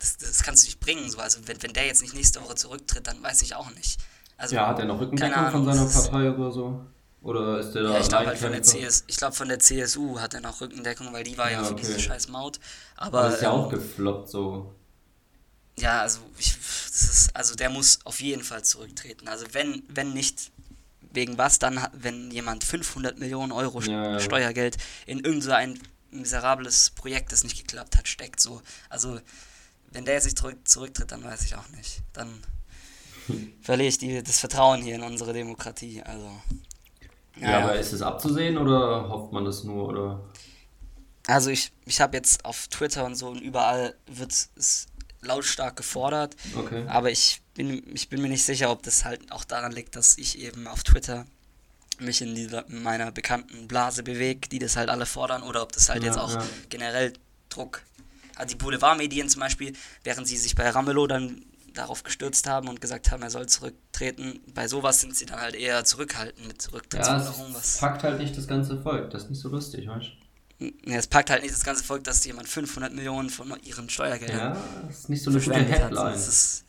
[0.00, 1.08] das, das kannst du nicht bringen.
[1.08, 1.18] So.
[1.18, 4.00] Also wenn, wenn der jetzt nicht nächste Woche zurücktritt, dann weiß ich auch nicht.
[4.36, 6.84] Also, Ja, hat er noch Rückendeckung von seiner Partei oder so?
[7.22, 8.62] Oder ist der da Ja, ich glaube halt von der?
[8.62, 11.64] CS, ich glaube von der CSU hat er noch Rückendeckung, weil die war ja, Ja,
[11.64, 11.82] für okay.
[11.86, 12.58] diese scheiß Maut.
[12.96, 14.74] Aber das ist ja ähm, auch gefloppt so.
[15.78, 19.28] Ja, also ich, ist, also der muss auf jeden Fall zurücktreten.
[19.28, 20.50] Also wenn, wenn nicht
[21.12, 24.20] wegen was, dann wenn jemand 500 Millionen Euro Ja, ja.
[24.20, 25.78] Steuergeld in irgend so ein
[26.10, 28.40] miserables Projekt, das nicht geklappt hat, steckt.
[28.40, 29.20] So, also
[29.92, 32.02] wenn der jetzt nicht zurück, zurücktritt, dann weiß ich auch nicht.
[32.12, 32.42] Dann
[33.62, 36.02] verliere ich die, das Vertrauen hier in unsere Demokratie.
[36.02, 36.30] Also
[37.36, 39.88] Ja, aber ist es abzusehen oder hofft man das nur?
[39.88, 40.20] Oder?
[41.26, 44.86] Also ich, ich habe jetzt auf Twitter und so und überall wird es
[45.22, 46.34] lautstark gefordert.
[46.56, 46.84] Okay.
[46.88, 50.18] Aber ich bin, ich bin mir nicht sicher, ob das halt auch daran liegt, dass
[50.18, 51.26] ich eben auf Twitter
[51.98, 55.72] mich in, dieser, in meiner bekannten Blase bewege, die das halt alle fordern, oder ob
[55.72, 56.42] das halt Ja, jetzt auch ja.
[56.70, 57.12] generell
[57.50, 57.82] Druck.
[58.40, 62.80] Also die Boulevardmedien zum Beispiel, während sie sich bei Ramelow dann darauf gestürzt haben und
[62.80, 66.68] gesagt haben, er soll zurücktreten, bei sowas sind sie dann halt eher zurückhaltend mit Ja,
[66.68, 67.54] Zurücktrittsforderungen.
[67.60, 69.10] es packt halt nicht das ganze Volk.
[69.10, 70.08] Das ist nicht so lustig, weißt
[70.86, 73.92] Ja, es packt halt nicht das ganze Volk, dass jemand 500 Millionen von ihren du?
[73.92, 75.54] Steuergeldern Ja, das ist nicht so eine gute.
[75.54, 76.14] Headline.
[76.14, 76.64] Ist,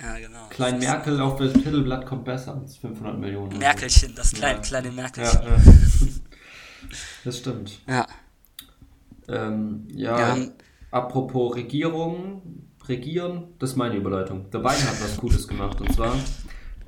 [0.00, 0.46] Ja, genau.
[0.48, 3.58] Klein Merkel auf das Titelblatt kommt besser als 500 Millionen.
[3.58, 4.62] Merkelchen, das kleine, Ja.
[4.62, 5.42] kleine Ja, Merkelchen.
[5.42, 5.58] ja.
[7.24, 7.80] Das stimmt.
[7.86, 8.06] Ja.
[9.28, 10.46] Ähm, ja, Ja.
[10.90, 12.42] Apropos Regierung,
[12.86, 14.50] regieren, das ist meine Überleitung.
[14.50, 16.14] Der Biden hat was Gutes gemacht und zwar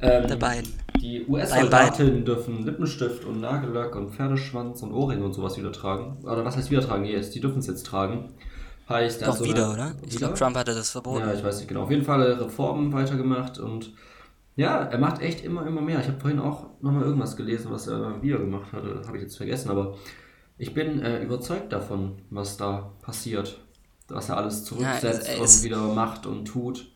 [0.00, 0.72] ähm, Der Biden.
[1.00, 6.16] die US-Soldatinnen dürfen Lippenstift und Nagellack und Pferdeschwanz und Ohrringe und sowas wieder tragen.
[6.22, 7.04] Oder was heißt wieder tragen?
[7.04, 8.30] Yes, die dürfen es jetzt tragen.
[8.88, 9.92] Heißt, Doch also wieder, eine- oder?
[10.06, 11.20] Ich glaube, Trump hatte das verboten.
[11.26, 11.82] Ja, ich weiß nicht genau.
[11.82, 13.92] Auf jeden Fall Reformen weitergemacht und
[14.56, 16.00] ja, er macht echt immer, immer mehr.
[16.00, 19.02] Ich habe vorhin auch nochmal irgendwas gelesen, was er wieder gemacht hatte.
[19.06, 19.94] Habe ich jetzt vergessen, aber
[20.58, 23.59] ich bin äh, überzeugt davon, was da passiert.
[24.10, 26.86] Was er alles zurücksetzt er und wieder macht und tut.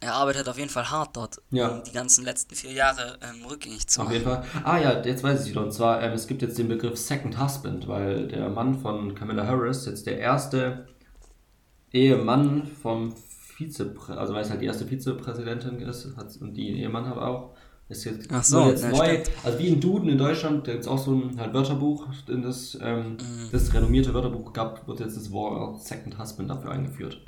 [0.00, 1.68] Er arbeitet auf jeden Fall hart dort, Ja.
[1.68, 4.14] um die ganzen letzten vier Jahre ähm, rückgängig zu Auf machen.
[4.18, 4.44] jeden Fall.
[4.62, 5.62] Ah ja, jetzt weiß ich wieder.
[5.62, 9.44] Und zwar, ähm, es gibt jetzt den Begriff Second Husband, weil der Mann von Kamala
[9.44, 10.86] Harris jetzt der erste
[11.92, 13.12] Ehemann vom
[13.56, 16.04] Vizepräsidenten, also weil es halt die erste Vizepräsidentin ist
[16.40, 17.54] und die Ehemann hat auch.
[17.88, 19.30] Ist jetzt, Ach so, jetzt ja, neu, stimmt.
[19.44, 22.42] also wie in Duden in Deutschland, da gibt es auch so ein halt Wörterbuch, in
[22.42, 23.48] das, ähm, Mhm.
[23.50, 27.18] das renommierte Wörterbuch gab, wird jetzt das Wort Second Husband dafür eingeführt.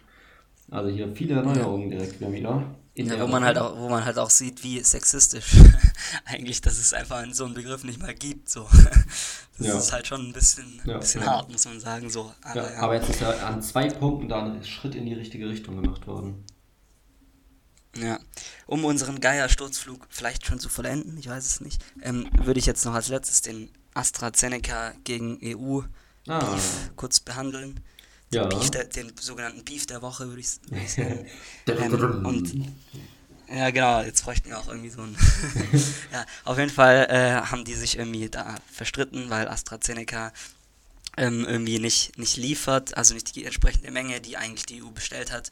[0.70, 2.64] Also hier viele Erneuerungen direkt wieder.
[2.94, 5.52] In Ja, wo man halt auch, wo man halt auch sieht, wie sexistisch
[6.26, 8.48] eigentlich, dass es einfach so einen Begriff nicht mal gibt.
[8.50, 8.66] So.
[9.58, 9.76] Das Ja.
[9.78, 11.26] ist halt schon ein bisschen, Ja, bisschen ja.
[11.32, 12.08] hart, muss man sagen.
[12.08, 12.32] So.
[12.42, 12.78] Aber, Ja, ja.
[12.80, 16.06] aber jetzt ist ja an zwei Punkten da ein Schritt in die richtige Richtung gemacht
[16.06, 16.44] worden.
[17.96, 18.20] Ja,
[18.66, 22.84] um unseren Geier-Sturzflug vielleicht schon zu vollenden, ich weiß es nicht, ähm, würde ich jetzt
[22.84, 25.82] noch als letztes den AstraZeneca gegen EU
[26.28, 27.80] Ah, Beef kurz behandeln.
[28.32, 28.44] ja.
[28.46, 31.26] Beef der, den sogenannten Beef der Woche würde ich sagen.
[31.66, 32.54] ähm, ähm, und
[33.52, 35.16] ja, genau, jetzt bräuchten wir auch irgendwie so ein.
[36.12, 40.32] ja, auf jeden Fall äh, haben die sich irgendwie da verstritten, weil AstraZeneca
[41.16, 45.32] ähm, irgendwie nicht, nicht liefert, also nicht die entsprechende Menge, die eigentlich die EU bestellt
[45.32, 45.50] hat,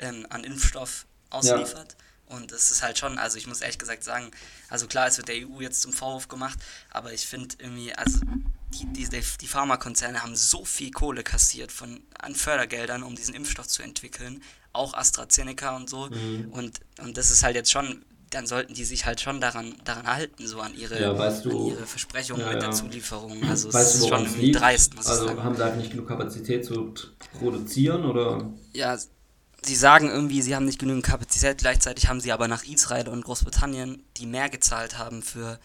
[0.00, 1.96] ähm, an Impfstoff ausliefert.
[2.28, 4.32] Und das ist halt schon, also ich muss ehrlich gesagt sagen,
[4.68, 6.58] also klar, es wird der EU jetzt zum Vorwurf gemacht,
[6.90, 8.18] aber ich finde irgendwie, also
[8.74, 9.08] die, die,
[9.40, 14.42] die Pharmakonzerne haben so viel Kohle kassiert von, an Fördergeldern, um diesen Impfstoff zu entwickeln,
[14.72, 16.06] auch AstraZeneca und so.
[16.08, 16.48] Mhm.
[16.50, 20.08] Und, und das ist halt jetzt schon, dann sollten die sich halt schon daran, daran
[20.08, 22.74] halten, so an ihre, Ja, weißt du- an ihre Versprechungen Ja, mit der ja.
[22.74, 23.44] Zulieferung.
[23.44, 25.44] Also weißt es ist schon es dreist, muss ich Also sagen.
[25.44, 26.92] haben sie einfach nicht genug Kapazität zu
[27.38, 28.50] produzieren oder?
[28.72, 28.98] Ja,
[29.66, 33.24] sie sagen irgendwie, sie haben nicht genügend Kapazität, gleichzeitig haben sie aber nach Israel und
[33.24, 35.58] Großbritannien, die mehr gezahlt haben für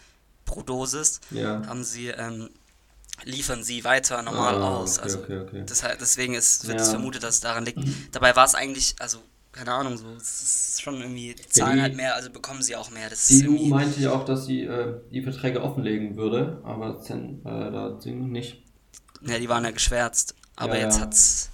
[0.44, 1.62] pro Dosis, Ja.
[1.66, 2.50] haben sie, ähm,
[3.24, 4.98] liefern sie weiter normal Ah, aus.
[4.98, 5.64] okay, also okay, okay.
[5.68, 6.92] Deshalb, deswegen ist, wird es Ja.
[6.94, 7.78] vermutet, dass es daran liegt.
[8.10, 9.18] Dabei war es eigentlich, also
[9.52, 12.90] keine Ahnung, so, es ist schon irgendwie, zahlen die- halt mehr, also bekommen sie auch
[12.90, 13.10] mehr.
[13.10, 17.00] Das Die EU irgendwie, meinte ja auch, dass sie äh, die Verträge offenlegen würde, aber
[17.02, 18.62] Zen, äh, da nicht.
[19.20, 20.34] ja, die waren ja geschwärzt.
[20.56, 21.02] Aber Ja, jetzt ja.
[21.02, 21.50] hat's,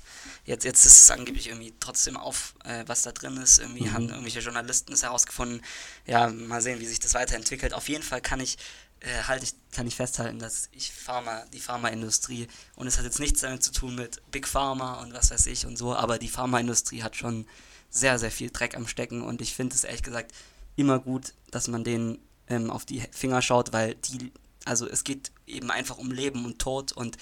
[0.49, 3.59] jetzt, jetzt ist es angeblich irgendwie trotzdem auf, äh, was da drin ist.
[3.59, 3.93] Irgendwie Mhm.
[3.93, 5.63] haben irgendwelche Journalisten es herausgefunden.
[6.07, 7.75] Ja, mal sehen, wie sich das weiterentwickelt.
[7.75, 8.57] Auf jeden Fall kann ich,
[9.01, 13.21] äh, halt ich, kann ich festhalten, dass ich Pharma, die Pharmaindustrie, und es hat jetzt
[13.21, 16.29] nichts damit zu tun mit Big Pharma und was weiß ich und so, aber die
[16.29, 17.47] Pharmaindustrie hat schon
[17.91, 20.33] sehr, sehr viel Dreck am Stecken und ich finde es ehrlich gesagt
[20.77, 24.33] immer gut, dass man denen ähm, auf die Finger schaut, weil die,
[24.65, 27.19] also es geht eben einfach um Leben und Tod und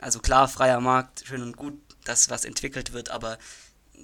[0.00, 3.38] also klar, freier Markt, schön und gut, dass was entwickelt wird, aber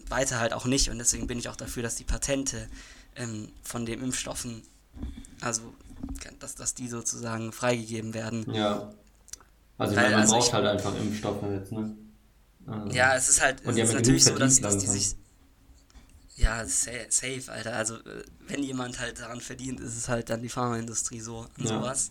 [0.09, 2.69] weiter halt auch nicht und deswegen bin ich auch dafür, dass die Patente
[3.17, 4.63] ähm, von den Impfstoffen,
[5.41, 5.63] also
[6.39, 8.53] dass, dass die sozusagen freigegeben werden.
[8.55, 8.93] Ja.
[9.79, 11.95] Also, Weil, man also braucht ich- halt einfach Impfstoffe jetzt, ne?
[12.67, 15.17] Also, Ja, es ist halt, Und es ist natürlich so, dass, dass die sich.
[16.37, 17.75] Ja, sa- safe, Alter.
[17.75, 17.99] Also,
[18.47, 21.79] wenn jemand halt daran verdient, ist es halt dann die Pharmaindustrie so und Ja.
[21.79, 22.11] sowas.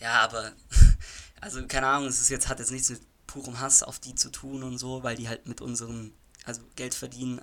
[0.00, 0.52] Ja, aber,
[1.40, 3.00] also, keine Ahnung, es ist jetzt, hat jetzt nichts mit
[3.32, 6.12] purem Hass auf die zu tun und so, weil die halt mit unserem,
[6.44, 7.40] also Geld verdienen,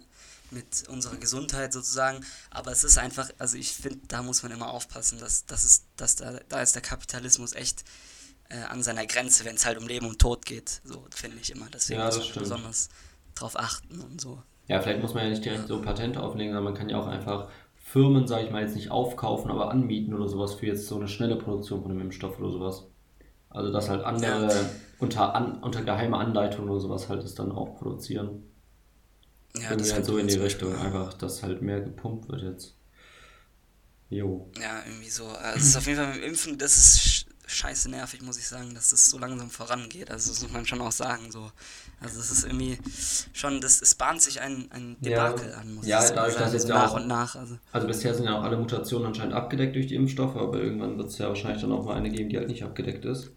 [0.52, 2.26] mit unserer Gesundheit sozusagen.
[2.52, 5.84] Aber es ist einfach, also ich finde, da muss man immer aufpassen, dass, dass, es,
[5.98, 7.84] dass da, da ist der Kapitalismus echt
[8.50, 10.82] äh, an seiner Grenze, wenn es halt um Leben und Tod geht.
[10.84, 11.68] So finde ich immer.
[11.74, 12.44] Deswegen Ja, muss man stimmt.
[12.44, 12.90] besonders
[13.36, 14.42] drauf achten und so.
[14.68, 17.08] Ja, vielleicht muss man ja nicht direkt so Patente auflegen, sondern man kann ja auch
[17.08, 20.96] einfach Firmen, sage ich mal, jetzt nicht aufkaufen, aber anmieten oder sowas für jetzt so
[20.98, 22.84] eine schnelle Produktion von einem Impfstoff oder sowas.
[23.50, 27.76] Also dass halt andere unter, an, unter geheimer Anleitung oder sowas halt es dann auch
[27.78, 28.44] produzieren.
[29.56, 30.86] Ja, Irgendwie halt könnte so in die Beispiel Richtung, machen.
[30.88, 32.76] einfach, dass halt mehr gepumpt wird jetzt.
[34.10, 34.50] Jo.
[34.62, 35.26] Ja, irgendwie so.
[35.28, 38.38] Also es ist auf jeden Fall mit dem Impfen, das ist sch- scheiße nervig, muss
[38.38, 40.10] ich sagen, dass das so langsam vorangeht.
[40.12, 41.30] Also das muss man schon auch sagen.
[41.32, 41.52] So.
[42.00, 42.78] Also es ist irgendwie
[43.34, 45.30] schon, das, es bahnt sich ein, ein Ja.
[45.30, 46.16] Debakel an, muss Ja, ich sagen.
[46.18, 47.36] dadurch, dass jetzt so ja nach auch- und nach.
[47.36, 50.98] Also, Also bisher sind ja auch alle Mutationen anscheinend abgedeckt durch die Impfstoffe, aber irgendwann
[50.98, 53.32] wird es ja wahrscheinlich dann auch mal eine geben, die halt nicht abgedeckt ist.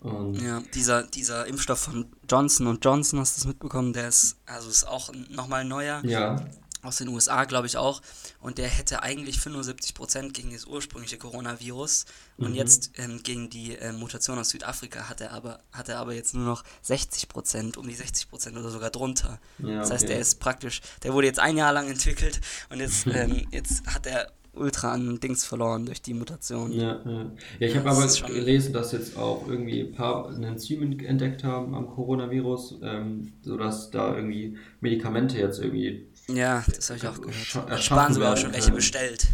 [0.00, 4.68] Und ja, dieser, dieser Impfstoff von Johnson Johnson, hast du das mitbekommen, der ist, also
[4.68, 6.02] ist auch nochmal neuer.
[6.04, 6.36] ja,
[6.82, 8.00] aus den USA, glaube ich auch.
[8.40, 12.04] Und der hätte eigentlich 75% gegen das ursprüngliche Coronavirus.
[12.36, 12.54] Und Mhm.
[12.54, 16.34] jetzt ähm, gegen die äh, Mutation aus Südafrika hat er aber, hat er aber jetzt
[16.34, 19.40] nur noch 60%, um die 60% oder sogar drunter.
[19.58, 20.12] Ja, Das heißt, okay.
[20.12, 24.06] der ist praktisch, der wurde jetzt ein Jahr lang entwickelt und jetzt, ähm, jetzt hat
[24.06, 26.72] er ultra an Dings verloren durch die Mutation.
[26.72, 27.30] Ja, ja.
[27.58, 31.74] ja ich habe aber gelesen, dass jetzt auch irgendwie ein paar ein Enzym entdeckt haben
[31.74, 37.70] am Coronavirus, ähm, sodass da irgendwie Medikamente jetzt irgendwie Ja, das habe ich auch gehört.
[37.70, 39.26] Da sparen sogar auch schon welche bestellt.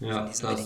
[0.00, 0.58] ja, das, ja.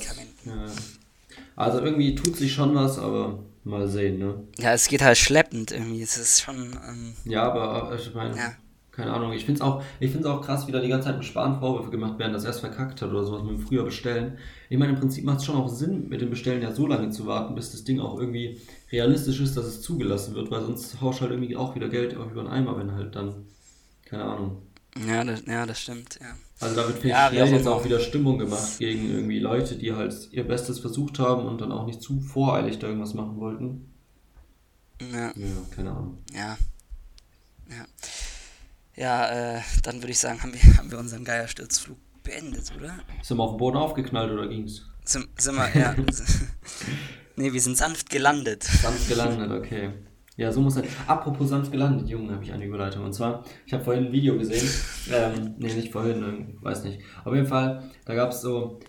[1.57, 4.35] Also irgendwie tut sich schon was, aber mal sehen, ne?
[4.59, 6.03] Ja, es geht halt schleppend irgendwie.
[6.03, 6.79] Es ist schon.
[6.89, 8.53] Ähm, Ja, aber äh, ich meine, Ja.
[8.97, 9.33] Keine Ahnung.
[9.33, 11.61] Ich finde es auch, ich find's auch krass, wie da die ganze Zeit mit Sparen
[11.61, 14.39] Vorwürfe gemacht werden, dass er es verkackt hat oder sowas mit dem früher bestellen.
[14.71, 17.11] Ich meine, im Prinzip macht es schon auch Sinn, mit dem Bestellen ja so lange
[17.11, 18.59] zu warten, bis das Ding auch irgendwie
[18.91, 22.31] realistisch ist, dass es zugelassen wird, weil sonst haust halt irgendwie auch wieder Geld auch
[22.31, 23.45] über den Eimer, wenn halt dann,
[24.07, 24.63] keine Ahnung.
[25.07, 26.35] ja, das, ja, das stimmt, ja.
[26.59, 29.93] Also da wird finde ich, Ja, jetzt auch wieder Stimmung gemacht gegen irgendwie Leute, die
[29.93, 33.91] halt ihr Bestes versucht haben und dann auch nicht zu voreilig da irgendwas machen wollten.
[35.13, 36.19] Ja, Ja, keine Ahnung.
[36.33, 36.57] ja.
[37.69, 37.85] Ja,
[38.97, 42.99] ja äh, dann würde ich sagen, haben wir, haben wir unseren Geierstürzflug beendet, oder?
[43.29, 44.87] Er mal auf den Boden aufgeknallt oder ging's?
[45.05, 45.95] Sind, sind wir, ja.
[47.37, 48.65] nee, wir sind sanft gelandet.
[48.65, 49.93] Sanft gelandet, okay.
[50.37, 50.85] Ja, so muss er.
[51.07, 53.05] Apropos sanft gelandet, Junge, habe ich eine Überleitung.
[53.05, 54.69] Und zwar, ich habe vorhin ein Video gesehen.
[55.11, 57.01] Ähm, nee, nicht vorhin, irgendwie, weiß nicht.
[57.25, 58.81] Auf jeden Fall, da gab es so,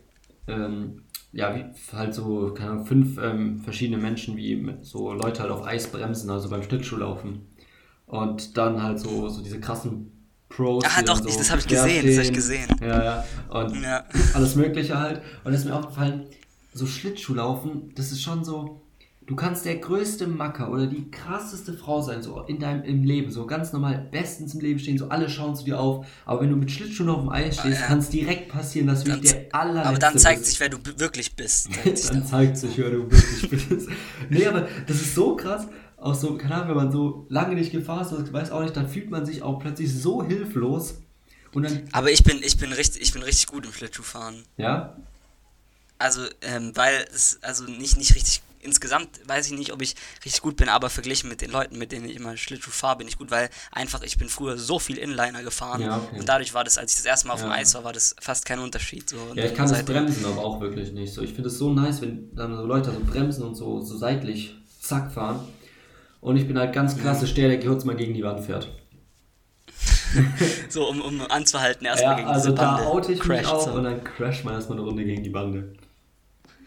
[0.47, 1.65] ähm, ja, wie,
[1.95, 6.29] halt so, keine Ahnung, fünf ähm, verschiedene Menschen, wie so Leute halt auf Eis bremsen,
[6.29, 7.47] also beim Schlittschuhlaufen.
[8.07, 10.11] Und dann halt so, so diese krassen
[10.49, 10.83] Pros.
[10.87, 12.67] Ah, doch, so ich- das hab ich gesehen, das hab ich gesehen.
[12.81, 13.25] Ja, ja.
[13.49, 14.05] Und Ja.
[14.33, 15.21] alles Mögliche halt.
[15.43, 16.23] Und es ist mir aufgefallen,
[16.73, 18.81] so Schlittschuhlaufen, das ist schon so,
[19.25, 23.29] du kannst der größte Macker oder die krasseste Frau sein, so in deinem im Leben,
[23.29, 26.05] so ganz normal bestens im Leben stehen, so alle schauen zu dir auf.
[26.25, 27.87] Aber wenn du mit Schlittschuhen auf dem Eis stehst, Ah, ja.
[27.87, 30.51] kann es direkt passieren, dass du Dann- der allerletzte Aber dann zeigt bist.
[30.51, 31.67] sich, wer du wirklich bist.
[32.13, 32.25] Dann.
[32.25, 33.89] zeigt sich, wer du wirklich bist.
[34.29, 35.67] nee, aber das ist so krass.
[35.97, 38.87] Auch so, keine Ahnung, wenn man so lange nicht gefahren ist, weiß auch nicht, dann
[38.87, 40.95] fühlt man sich auch plötzlich so hilflos.
[41.53, 44.43] Und dann, Aber ich bin, ich bin richtig, ich bin richtig gut im Schlittschuhfahren.
[44.57, 44.95] ja,
[45.97, 50.41] Also, ähm, weil es, also nicht, nicht richtig, insgesamt weiß ich nicht, ob ich richtig
[50.41, 53.17] gut bin, aber verglichen mit den Leuten, mit denen ich immer Schlittschuh fahre, bin ich
[53.17, 56.19] gut, weil einfach, ich bin früher so viel Inliner gefahren Ja, okay.
[56.19, 57.55] und dadurch war das, als ich das erste Mal auf dem Ja.
[57.55, 59.09] Eis war, war das fast kein Unterschied.
[59.09, 59.17] So.
[59.33, 61.11] Ja, ich kann das bremsen, aber auch wirklich nicht.
[61.13, 63.97] So, ich finde es so nice, wenn dann so Leute so bremsen und so, so
[63.97, 65.47] seitlich zack fahren.
[66.21, 68.69] Und ich bin halt ganz klassisch der, der kurz mal gegen die Wand fährt.
[70.69, 72.87] So, um, um anzuhalten, erstmal Ja, gegen also diese da Bande.
[72.89, 73.71] oute ich mich crasht auch so.
[73.73, 75.73] und dann crasht man erstmal eine Runde gegen die Bande.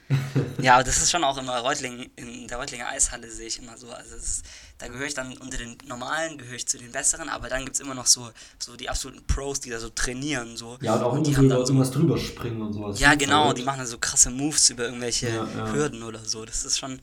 [0.60, 3.78] Ja, aber das ist schon auch immer Reutlingen, in der Reutlinger Eishalle sehe ich immer
[3.78, 3.88] so.
[3.90, 4.44] Also ist,
[4.78, 7.76] da gehöre ich dann unter den normalen, gehöre ich zu den besseren, aber dann gibt
[7.76, 10.56] es immer noch so, so die absoluten Pros, die da so trainieren.
[10.56, 10.76] So.
[10.82, 12.98] Ja, und auch und die haben dann so, irgendwas drüber springen und sowas.
[13.00, 13.58] Ja, genau, gut.
[13.58, 15.72] die machen dann so krasse Moves über irgendwelche Ja, ja.
[15.72, 16.44] Hürden oder so.
[16.44, 17.00] Das ist schon,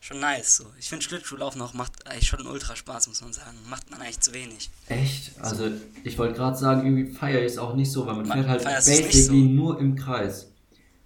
[0.00, 0.56] schon nice.
[0.56, 0.64] So.
[0.78, 3.56] Ich finde Schlittschuhlaufen auch macht eigentlich schon ultra Spaß, muss man sagen.
[3.68, 4.70] Macht man eigentlich zu wenig.
[4.88, 5.32] Echt?
[5.40, 5.68] Also,
[6.04, 8.48] ich wollte gerade sagen, irgendwie feiere ich es auch nicht so, weil man Man- fährt
[8.64, 9.32] halt basically so.
[9.34, 10.48] nur im Kreis.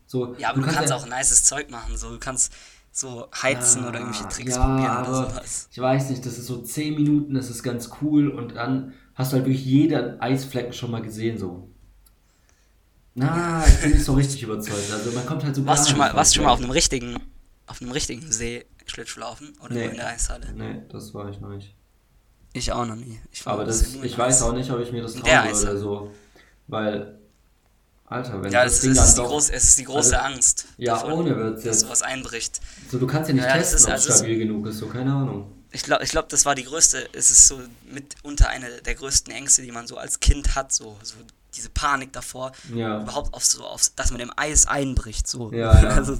[0.07, 1.97] So, Ja, aber du, kannst ja- auch nices Zeug machen.
[1.97, 2.11] So.
[2.11, 2.53] Du kannst
[2.95, 5.69] so heizen oder irgendwelche Tricks Ah, ja, probieren oder sowas.
[5.73, 9.33] Ich weiß nicht, das ist so 10 Minuten, das ist ganz cool und dann hast
[9.33, 11.71] du halt wirklich jeden Eisflecken schon mal gesehen, so.
[13.15, 14.91] Na, ich bin nicht so richtig überzeugt.
[14.93, 16.71] Also man kommt halt so Warst du schon mal, warst du schon mal auf einem
[16.71, 17.17] richtigen,
[17.67, 19.83] auf einem richtigen See Schlittschuhlaufen oder Nee.
[19.83, 20.53] nur in der Eishalle?
[20.53, 21.75] Nee, das war ich noch nicht.
[22.53, 23.19] Ich auch noch nie.
[23.31, 25.79] Ich Aber das, ich weiß auch nicht, ob ich mir das trauen würde Eishalle.
[25.79, 26.11] so.
[26.67, 27.19] Weil,
[28.07, 30.35] Alter, wenn Ja, das, Ding ist, ist, die doch- große, es ist die große Also,
[30.35, 30.67] Angst.
[30.77, 32.61] Ja, davon, ohne wird's Dass sowas einbricht.
[32.91, 34.79] So, du kannst ja nicht Ja, das testen, ist- ob es also stabil genug ist,
[34.79, 35.51] so, keine Ahnung.
[35.71, 37.59] Ich glaube, ich glaub, das war die größte, es ist so
[37.91, 41.15] mitunter eine der größten Ängste, die man so als Kind hat, so, so
[41.57, 43.03] diese Panik davor, Ja.
[43.03, 45.53] überhaupt auf so, auf, dass man im Eis einbricht, so.
[45.53, 45.89] Ja, ja.
[45.91, 46.19] Also,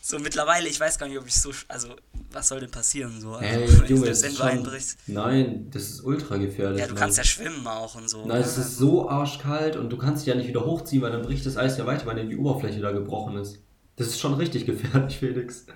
[0.00, 1.88] so mittlerweile, ich weiß gar nicht, ob ich so, also,
[2.30, 4.96] was soll denn passieren, so, also, Ey, wenn Junge, das schon, einbricht.
[5.06, 6.80] Nein, das ist ultra gefährlich.
[6.80, 7.00] Ja, du Mann.
[7.02, 8.26] kannst ja schwimmen auch und so.
[8.26, 8.44] Nein, ne?
[8.44, 11.46] es ist so arschkalt und du kannst dich ja nicht wieder hochziehen, weil dann bricht
[11.46, 13.58] das Eis ja weiter, weil die Oberfläche da gebrochen ist.
[13.96, 15.66] Das ist schon richtig gefährlich, Felix.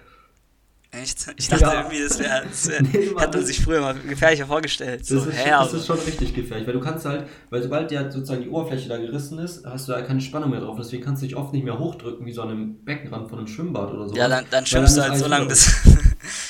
[1.02, 1.26] Echt?
[1.36, 1.74] Ich dachte Ja.
[1.82, 5.00] irgendwie, das wäre, das wär, Nee, hat man das- sich früher mal gefährlicher vorgestellt.
[5.00, 7.62] Das, So, ist, hä, schon, das ist schon richtig gefährlich, weil du kannst halt, weil
[7.62, 10.76] sobald ja sozusagen die Oberfläche da gerissen ist, hast du da keine Spannung mehr drauf.
[10.78, 13.48] Deswegen kannst du dich oft nicht mehr hochdrücken wie so an einem Beckenrand von einem
[13.48, 14.14] Schwimmbad oder so.
[14.16, 15.70] ja, dann, dann schwimmst du das halt so lange, bis,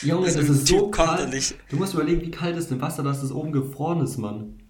[0.02, 1.54] Junge, das ist so kalt.
[1.68, 4.61] Du musst überlegen, wie kalt ist im Wasser, dass das oben gefroren ist, Mann.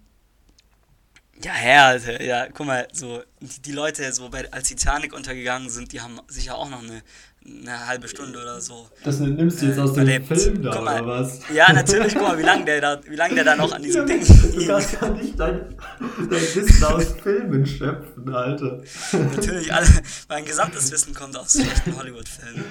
[1.43, 5.69] Ja, Herr, Alter, ja, guck mal, so, die, die Leute, so bei, als Titanic untergegangen
[5.69, 7.03] sind, die haben sicher auch noch eine
[7.47, 8.87] eine halbe Stunde oder so.
[9.03, 10.27] Das nimmst du jetzt aus dem überlebt.
[10.27, 11.39] Film da, mal, oder was?
[11.53, 14.05] Ja, natürlich, guck mal, wie lange der da, wie lange der da noch an diesem
[14.05, 15.75] Ding Du kannst ja nicht dein,
[16.29, 18.81] dein Wissen aus Filmen schöpfen, Alter.
[19.35, 19.87] Natürlich, alle,
[20.29, 22.65] mein gesamtes Wissen kommt aus schlechten Hollywood-Filmen.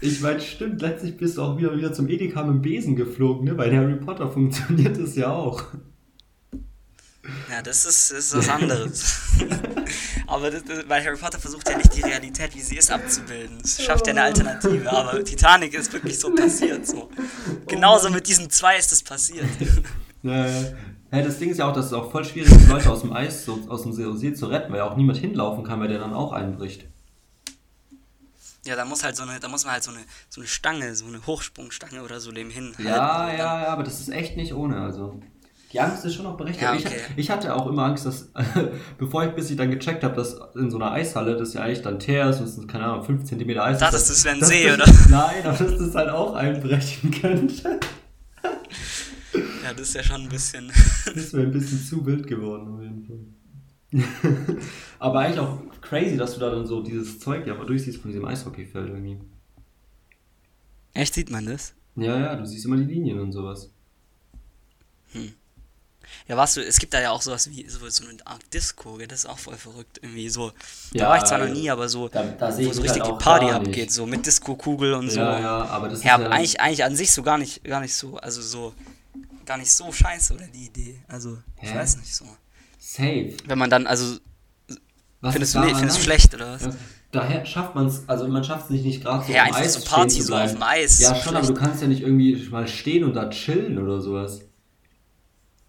[0.00, 3.44] Ich meine, stimmt, letztlich bist du auch wieder, wieder zum Edeka mit dem Besen geflogen,
[3.44, 3.54] ne?
[3.54, 5.64] Bei Harry Potter funktioniert das ja auch.
[7.50, 9.22] Ja, das ist, das ist was anderes.
[10.26, 13.58] aber das, das, weil Harry Potter versucht ja nicht die Realität, wie sie ist, abzubilden.
[13.62, 16.86] Es schafft ja eine Alternative, aber Titanic ist wirklich so passiert.
[16.86, 17.08] So.
[17.66, 19.46] Genauso mit diesen zwei ist es passiert.
[20.24, 20.74] Äh,
[21.12, 23.12] ja, das Ding ist ja auch, dass es auch voll schwierig ist, Leute aus dem
[23.12, 26.00] Eis, so, aus dem See zu retten, weil ja auch niemand hinlaufen kann, weil der
[26.00, 26.86] dann auch einbricht.
[28.66, 30.96] Ja, da muss halt so eine, da muss man halt so eine, so eine Stange,
[30.96, 32.74] so eine Hochsprungstange oder so dem hin.
[32.78, 35.20] Ja, ja, ja, aber das ist echt nicht ohne, also.
[35.76, 36.62] Die Angst ist schon noch berechtigt.
[36.62, 37.00] Ja, ich, okay.
[37.16, 38.30] ich hatte auch immer Angst, dass,
[38.98, 41.82] bevor ich, bis ich dann gecheckt habe, dass in so einer Eishalle, das ja eigentlich
[41.82, 44.18] dann Teer ist, und es ist, keine Ahnung, 5 cm Eis Dachtest ist.
[44.20, 45.10] es wäre ein dass See, das- oder?
[45.10, 47.78] Nein, aber dass das halt auch einbrechen könnte.
[49.34, 50.72] Ja, das ist ja schon ein bisschen.
[51.14, 54.56] Das wäre ein bisschen zu wild geworden, auf jeden Fall.
[54.98, 58.10] aber eigentlich auch crazy, dass du da dann so dieses Zeug ja mal durchsiehst von
[58.10, 59.18] diesem Eishockeyfeld irgendwie.
[60.94, 61.74] Echt sieht man das?
[61.96, 63.70] Ja, ja, du siehst immer die Linien und sowas.
[66.28, 68.98] Ja, warst du, es gibt da ja auch sowas wie so, so eine Art Disco,
[68.98, 69.98] das ist auch voll verrückt.
[70.02, 70.50] Irgendwie so.
[70.92, 71.52] Da Ja, war ich zwar noch ja.
[71.52, 74.06] nie, aber so, Da- da wo ich so mich richtig halt die Party abgeht, so
[74.06, 75.20] mit Disco-Kugel und so.
[75.20, 76.24] Ja, ja, aber das ist Ja, ja...
[76.26, 78.74] aber eigentlich, eigentlich an sich so gar nicht, gar nicht so, also so,
[79.44, 81.00] gar nicht so scheiße, oder die Idee.
[81.06, 81.76] Also, ich Hä?
[81.78, 82.24] weiß nicht so.
[82.78, 83.36] Safe.
[83.46, 84.18] Wenn man dann, also,
[85.20, 86.62] Was findest ist du, nee, findest du schlecht, oder was?
[86.62, 86.74] Ja,
[87.12, 89.74] daher schafft man es, also man schafft es nicht, nicht gerade so Ja, einfach Eis
[89.74, 90.44] so Party zu so bleiben.
[90.44, 93.14] auf dem Eis, Ja, so schon, aber du kannst ja nicht irgendwie mal stehen und
[93.14, 94.40] da chillen oder sowas.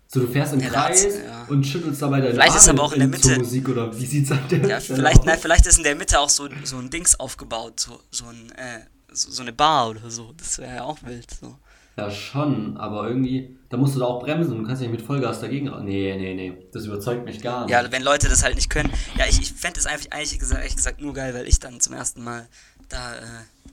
[0.10, 1.46] So, du fährst im Ja, da hat's- Kreis ja.
[1.50, 4.32] und schüttelst dabei deine Vielleicht ist aber auch in der Mitte- Musik oder wie sieht's
[4.32, 7.20] an der Ja, vielleicht, nein, vielleicht ist in der Mitte auch so, so ein Dings
[7.20, 10.34] aufgebaut, so, so ein, äh, so, so eine Bar oder so.
[10.38, 11.58] Das wäre ja auch wild, so.
[11.98, 15.06] Ja, schon, aber irgendwie, da musst du da auch bremsen, du kannst ja nicht mit
[15.08, 15.66] Vollgas dagegen.
[15.84, 17.72] Nee, nee, nee, das überzeugt mich gar nicht.
[17.72, 18.92] Ja, wenn Leute das halt nicht können.
[19.18, 21.80] Ja, ich, ich fände es eigentlich, eigentlich gesagt, ehrlich gesagt nur geil, weil ich dann
[21.80, 22.48] zum ersten Mal
[22.90, 23.20] da äh,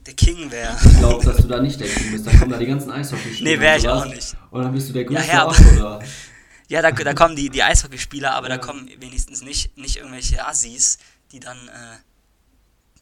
[0.07, 0.75] der King wäre.
[0.85, 2.27] Ich glaube, dass du da nicht der King bist.
[2.27, 3.51] Dann kommen da die ganzen Eishockeyspieler.
[3.51, 4.37] Nee, wär und ich auch nicht.
[4.51, 6.01] Und dann bist du der größte ja, aber- oder?
[6.69, 8.57] Ja, da, da kommen die, die Eishockeyspieler, aber Ja.
[8.57, 10.97] da kommen wenigstens nicht, nicht irgendwelche Assis,
[11.31, 11.97] die dann äh,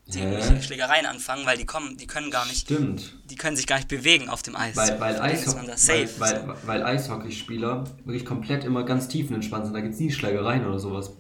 [0.07, 0.25] die Hä?
[0.35, 3.17] irgendwelche Schlägereien anfangen, weil die kommen, die können gar nicht, Stimmt.
[3.31, 4.77] die können sich gar nicht bewegen auf dem Eis.
[4.77, 6.09] Weil, weil, Eisho weil, safe.
[6.19, 6.67] weil, so.
[6.67, 9.75] weil Eishockeyspieler wirklich komplett immer ganz tiefenentspannt sind.
[9.75, 11.13] Da gibt es nie Schlägereien oder sowas.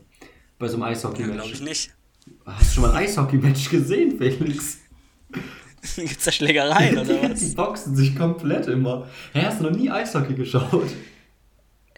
[0.58, 1.16] Bei so einem Ja, glaube ich
[1.52, 1.60] Eishockey-Match.
[1.60, 1.90] nicht.
[2.44, 4.78] Hast du schon mal ein Eishockey-Match gesehen, Felix?
[5.96, 7.54] Gibt's da Schlägereien oder Die was?
[7.54, 9.08] boxen sich komplett immer.
[9.32, 10.90] Hä, hast du noch nie Eishockey geschaut?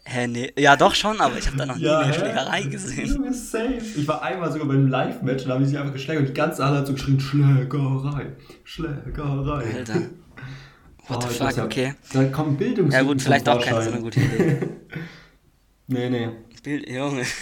[0.06, 0.52] Hä, nee.
[0.58, 2.12] Ja, doch schon, aber ich habe da noch nie eine?
[2.12, 3.32] Schlägerei gesehen.
[3.32, 3.78] Safe.
[3.96, 6.64] Ich war einmal sogar beim Live-Match, da habe ich sie einfach geschlagen und die ganze
[6.64, 8.32] Halle hat so geschrien, Schlägerei,
[8.64, 9.74] Schlägerei.
[9.76, 9.94] Alter.
[11.06, 11.94] What the Oh, ich fuck, ja, okay.
[12.12, 14.58] Da kommen Bildungs Ja gut, vielleicht auch keine so eine gute Idee.
[15.86, 16.30] Nee, nee.
[16.62, 17.24] Bild, Junge.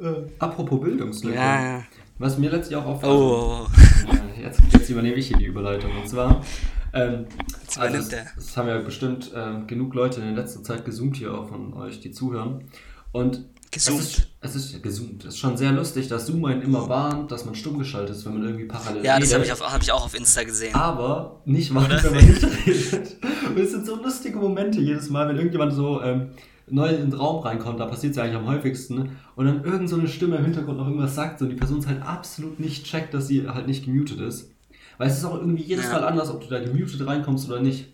[0.00, 1.36] Äh, apropos Bildungslücke.
[1.36, 1.84] Ja, ja.
[2.18, 4.12] Was mir letztlich auch Oh, aufgefallen oh, oh.
[4.12, 5.90] Ja, jetzt, jetzt übernehme ich hier die Überleitung.
[5.94, 6.40] Und zwar,
[6.92, 7.26] ähm,
[7.78, 11.48] also es, es haben ja bestimmt ähm, genug Leute in letzter Zeit gesoomt hier auch
[11.48, 12.64] von euch, die zuhören.
[13.12, 14.00] Und Gesoomt.
[14.00, 15.24] Es ist, es ist ja gesoomt.
[15.24, 18.26] Es ist schon sehr lustig, dass Zoom einen immer warnt, dass man stumm geschaltet ist,
[18.26, 19.56] wenn man irgendwie parallel Ja, das habe redet.
[19.56, 20.74] ich, auf- hab ich auch auf Insta gesehen.
[20.74, 23.16] aber nicht warnt, wenn man nicht redet.
[23.48, 26.30] Und es sind so lustige Momente jedes Mal, wenn irgendjemand so ähm,
[26.68, 29.88] neu in den Raum reinkommt, da passiert es ja eigentlich am häufigsten, und dann irgend
[29.88, 32.58] so eine Stimme im Hintergrund noch irgendwas sagt so, und die Person es halt absolut
[32.58, 34.50] nicht checkt, dass sie halt nicht gemutet ist.
[35.00, 35.92] Weil es ist auch irgendwie jedes Ja.
[35.92, 37.86] Mal anders, ob du da gemutet reinkommst oder nicht.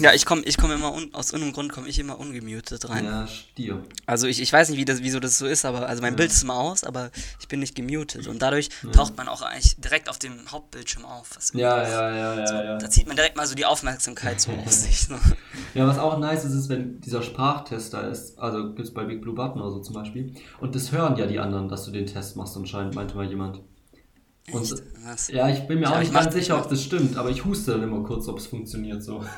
[0.00, 3.04] Ja, ich komme ich komm immer, un, aus irgendeinem Grund komme ich immer ungemutet rein.
[3.04, 3.84] Ja, Stier.
[4.06, 6.16] Also ich, ich weiß nicht, wie das, wieso das so ist, aber also mein Ja.
[6.16, 8.28] Bild ist immer aus, aber ich bin nicht gemutet.
[8.28, 11.38] Und dadurch taucht man auch eigentlich direkt auf dem Hauptbildschirm auf.
[11.52, 12.78] Ja, ja, ja, so, ja, ja.
[12.78, 15.02] Da zieht man direkt mal so die Aufmerksamkeit so auf sich.
[15.02, 15.16] So.
[15.74, 19.04] Ja, was auch nice ist, ist, wenn dieser Sprachtest da ist, also gibt es bei
[19.04, 21.90] Big Blue Button oder so zum Beispiel, und das hören ja die anderen, dass du
[21.90, 23.60] den Test machst anscheinend, meinte mal jemand.
[24.52, 24.82] Und
[25.32, 27.72] ja, ich bin mir Ja, auch nicht ganz sicher, ob das stimmt, aber ich huste
[27.72, 29.24] dann immer kurz, ob es funktioniert so.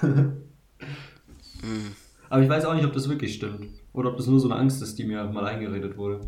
[1.63, 1.93] Hm.
[2.31, 3.69] Aber ich weiß auch nicht, ob das wirklich stimmt.
[3.93, 6.21] Oder ob das nur so eine Angst ist, die mir mal eingeredet wurde.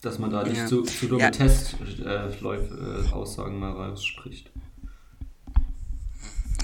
[0.00, 0.66] Dass man da nicht Ja.
[0.66, 1.30] zu, zu dumme Ja.
[1.30, 4.50] Testläufe, äh, Aussagen mal rausspricht.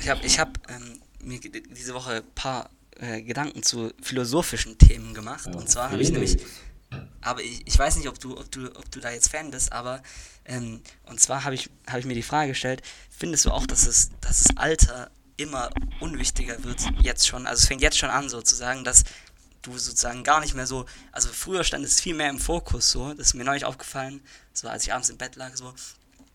[0.00, 5.12] Ich habe ich hab, ähm, mir diese Woche ein paar äh, Gedanken zu philosophischen Themen
[5.14, 5.46] gemacht.
[5.54, 6.38] und zwar habe ich nämlich
[7.22, 9.72] aber ich, ich weiß nicht, ob du, ob du, ob du da jetzt Fan bist,
[9.72, 10.02] aber
[10.44, 13.86] ähm, und zwar habe ich, hab ich mir die Frage gestellt, findest du auch, dass
[13.86, 15.70] es, dass das Alter immer
[16.00, 19.04] unwichtiger wird, jetzt schon, also es fängt jetzt schon an sozusagen, dass
[19.62, 23.14] du sozusagen gar nicht mehr so, also früher stand es viel mehr im Fokus so,
[23.14, 24.20] das ist mir neulich aufgefallen,
[24.52, 25.72] so als ich abends im Bett lag so,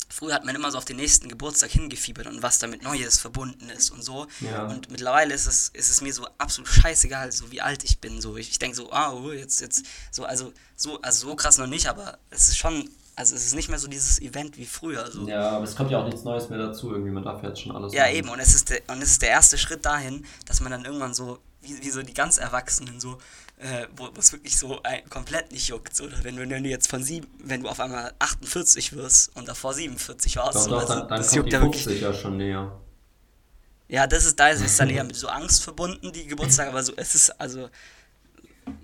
[0.10, 3.70] früher hat man immer so auf den nächsten Geburtstag hingefiebert und was damit Neues verbunden
[3.70, 4.28] ist und so.
[4.42, 4.68] Ja.
[4.68, 8.22] Und mittlerweile ist es, ist es mir so absolut scheißegal, so wie alt ich bin.
[8.22, 8.38] So.
[8.38, 11.68] Ich, ich denke so, ah, oh, jetzt, jetzt, so, also so, also so krass noch
[11.68, 15.10] nicht, aber es ist schon, also es ist nicht mehr so dieses Event wie früher.
[15.12, 15.28] So.
[15.28, 17.76] Ja, aber es kommt ja auch nichts Neues mehr dazu, irgendwie, man darf jetzt schon
[17.76, 18.16] alles Ja, machen.
[18.16, 20.86] eben, und es, ist der, und es ist der erste Schritt dahin, dass man dann
[20.86, 23.18] irgendwann so, wie, wie so die ganz Erwachsenen, so,
[23.58, 25.96] äh, wo es wirklich so ein, komplett nicht juckt.
[25.96, 29.48] So, wenn, du, wenn du jetzt von sieben, wenn du auf einmal 48 wirst und
[29.48, 31.84] davor 47 warst, Doch, so, doch, also, dann, dann das juckt ja wirklich.
[31.84, 32.72] 50 ja schon näher.
[33.90, 36.84] Ja, das ist, da ist es dann eher mit so Angst verbunden, die Geburtstag, aber
[36.84, 37.70] so, es ist, also,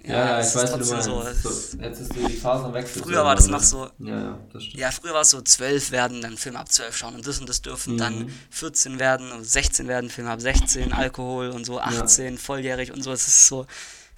[0.06, 1.44] Ja, ja, es ich weiß, wie du trotzdem meinst.
[1.44, 3.04] so, jetzt ist die Phase am Wechsel.
[3.04, 3.94] Früher war das noch zueinander.
[4.00, 4.80] so- Ja, ja, das stimmt.
[4.80, 7.48] Ja, früher war es so 12 werden, dann Filme ab 12 schauen und das und
[7.50, 7.98] das dürfen Mhm.
[7.98, 13.04] dann 14 werden und 16 werden, Filme ab 16, Alkohol und so, 18, volljährig und
[13.04, 13.12] so.
[13.12, 13.68] Es ist so,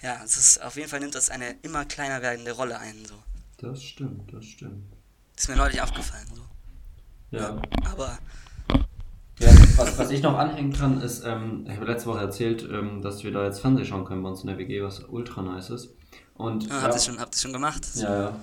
[0.06, 3.14] ja, es ist, auf jeden Fall nimmt das eine immer kleiner werdende Rolle ein, so.
[3.58, 4.84] Das stimmt, das stimmt.
[5.36, 7.36] Ist mir neulich aufgefallen, so.
[7.36, 7.60] Ja.
[7.90, 8.16] Aber,
[9.40, 13.02] ja was, was ich noch anhängen kann, ist, ähm, ich habe letzte Woche erzählt, ähm,
[13.02, 15.70] dass wir da jetzt Fernsehen schauen können bei uns in der WG, was ultra nice
[15.70, 15.96] ist.
[16.34, 17.84] Und ah, habt ihr schon, habt ihr schon gemacht?
[17.96, 18.36] Ja, ja.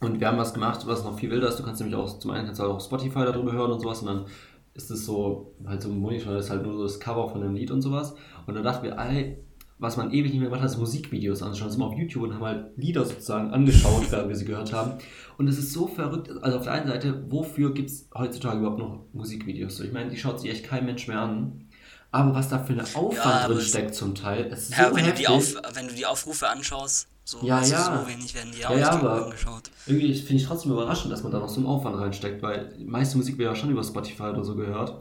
[0.00, 1.60] Und wir haben was gemacht, was noch viel wilder ist.
[1.60, 4.00] Du kannst nämlich auch, zum einen kannst du auch Spotify darüber hören und sowas.
[4.00, 4.26] Und dann
[4.74, 7.40] ist es so, halt so ein Monitor, das ist halt nur so das Cover von
[7.40, 8.14] dem Lied und sowas.
[8.46, 9.38] Und dann dachten wir, ey,
[9.78, 11.70] was man ewig nicht mehr gemacht hat, ist Musikvideos anschauen.
[11.70, 14.94] sind wir auf YouTube und haben halt Lieder sozusagen angeschaut, während wir sie gehört haben.
[15.36, 16.30] Und es ist so verrückt.
[16.42, 19.76] Also auf der einen Seite, wofür gibt es heutzutage überhaupt noch Musikvideos?
[19.76, 21.64] So, ich meine, die schaut sich echt kein Mensch mehr an.
[22.10, 24.96] Aber was da für eine Aufwand Ja, drin steckt zum Teil, es ist Ja, so
[24.96, 25.26] wenn, du heftig.
[25.26, 28.02] die auf, wenn du die Aufrufe anschaust, so, Ja, du, ja.
[28.02, 29.64] so wenig werden die Ja, auch ja, aber- angeschaut.
[29.86, 32.84] Irgendwie finde ich trotzdem überraschend, dass man da noch so einen Aufwand reinsteckt, weil die
[32.86, 34.94] meiste Musik wird ja schon über Spotify oder so gehört.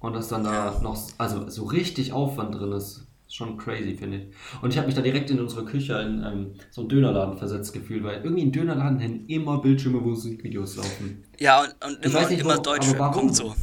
[0.00, 0.80] Und dass dann da Ja.
[0.82, 4.26] noch, also so richtig Aufwand drin ist, ist schon crazy, finde ich.
[4.62, 7.72] Und ich habe mich da direkt in unsere Küche in ähm, so einen Dönerladen versetzt
[7.72, 11.22] gefühlt, weil irgendwie in Dönerladen hängen immer Bildschirme, wo Musikvideos laufen.
[11.38, 13.32] Ja, und, und Ich immer, weiß nicht, immer warum- Deutsch aber warum?
[13.32, 13.54] so.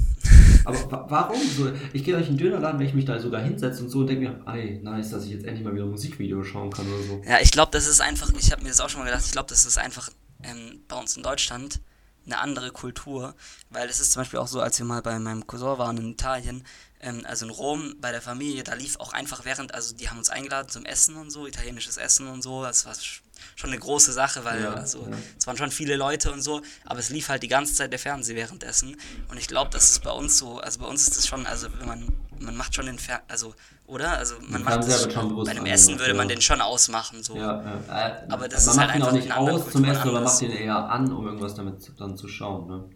[0.64, 1.38] Aber wa warum?
[1.56, 4.00] So, ich gehe euch in den Dönerladen, wenn ich mich da sogar hinsetze und so
[4.00, 6.88] und denke mir, ey, nice, dass ich jetzt endlich mal wieder ein Musikvideo schauen kann
[6.88, 7.22] oder so.
[7.28, 9.32] Ja, ich glaube, das ist einfach, ich habe mir das auch schon mal gedacht, ich
[9.32, 10.10] glaube, das ist einfach
[10.44, 11.82] ähm, bei uns in Deutschland
[12.26, 13.36] eine andere Kultur,
[13.70, 16.10] weil es ist zum Beispiel auch so, als wir mal bei meinem Cousin waren in
[16.12, 16.64] Italien,
[17.06, 20.18] ähm, also in Rom bei der Familie, da lief auch einfach während, also die haben
[20.18, 23.22] uns eingeladen zum Essen und so, italienisches Essen und so, das war sch-
[23.56, 25.18] schon eine große Sache, weil Ja, also ja.
[25.38, 28.00] es waren schon viele Leute und so, aber es lief halt die ganze Zeit der
[28.00, 28.98] Fernseher währenddessen
[29.30, 31.68] und ich glaube, das ist bei uns so, also bei uns ist das schon, also
[31.80, 33.56] wenn man man macht schon den Fer also
[33.88, 34.18] oder?
[34.18, 36.36] Also man macht das, schon bei einem Essen würde man ja.
[36.36, 37.38] den schon ausmachen so.
[37.38, 38.08] Ja, ja.
[38.10, 39.72] Äh, Aber das man ist macht halt ihn auch einfach nicht in einer anderen aus
[39.72, 40.34] zum Essen, sondern anders.
[40.34, 42.68] macht ihn eher an, um irgendwas damit dann zu schauen.
[42.68, 42.90] Ne?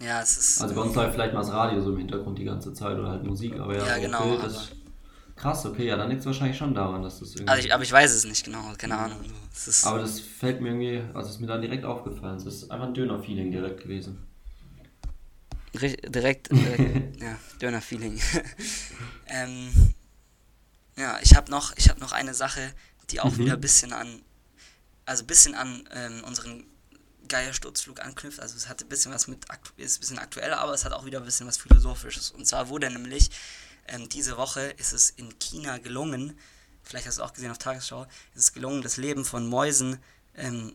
[0.00, 0.60] Ja, es ist.
[0.62, 3.08] Also bei uns läuft vielleicht mal das Radio so im Hintergrund die ganze Zeit oder
[3.10, 4.72] halt Musik, aber ja, Ja, genau, aber- ist
[5.36, 7.50] krass, okay, ja, dann liegt es wahrscheinlich schon daran, dass das irgendwie.
[7.50, 9.18] also ich, aber ich weiß es nicht genau, keine Ahnung.
[9.84, 12.36] aber das fällt mir irgendwie, also ist mir dann direkt aufgefallen.
[12.36, 14.18] Es ist einfach ein Döner-Feeling direkt gewesen.
[15.74, 18.20] ri- direkt, äh, ja, Döner-Feeling.
[19.28, 19.94] ähm,
[20.96, 22.72] ja, ich habe noch, ich hab noch eine Sache,
[23.10, 23.38] die auch Mhm.
[23.38, 24.22] wieder ein bisschen an,
[25.06, 26.64] also ein bisschen an ähm, unseren
[27.28, 28.40] Geiersturzflug anknüpft.
[28.40, 29.44] Also es hatte ein bisschen was mit,
[29.76, 32.30] ist ein bisschen aktueller, aber es hat auch wieder ein bisschen was Philosophisches.
[32.30, 33.30] Und zwar wurde nämlich
[33.86, 36.38] ähm, diese Woche ist es in China gelungen,
[36.82, 38.04] vielleicht hast du auch gesehen auf Tagesschau,
[38.34, 39.98] ist es gelungen, das Leben von Mäusen
[40.34, 40.74] ähm,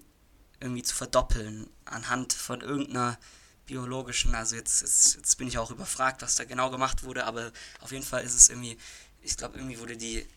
[0.60, 3.18] irgendwie zu verdoppeln anhand von irgendeiner
[3.66, 7.52] biologischen, also jetzt, jetzt, jetzt bin ich auch überfragt, was da genau gemacht wurde, aber
[7.80, 8.78] auf jeden Fall ist es irgendwie,
[9.22, 10.28] ich glaube, irgendwie wurde die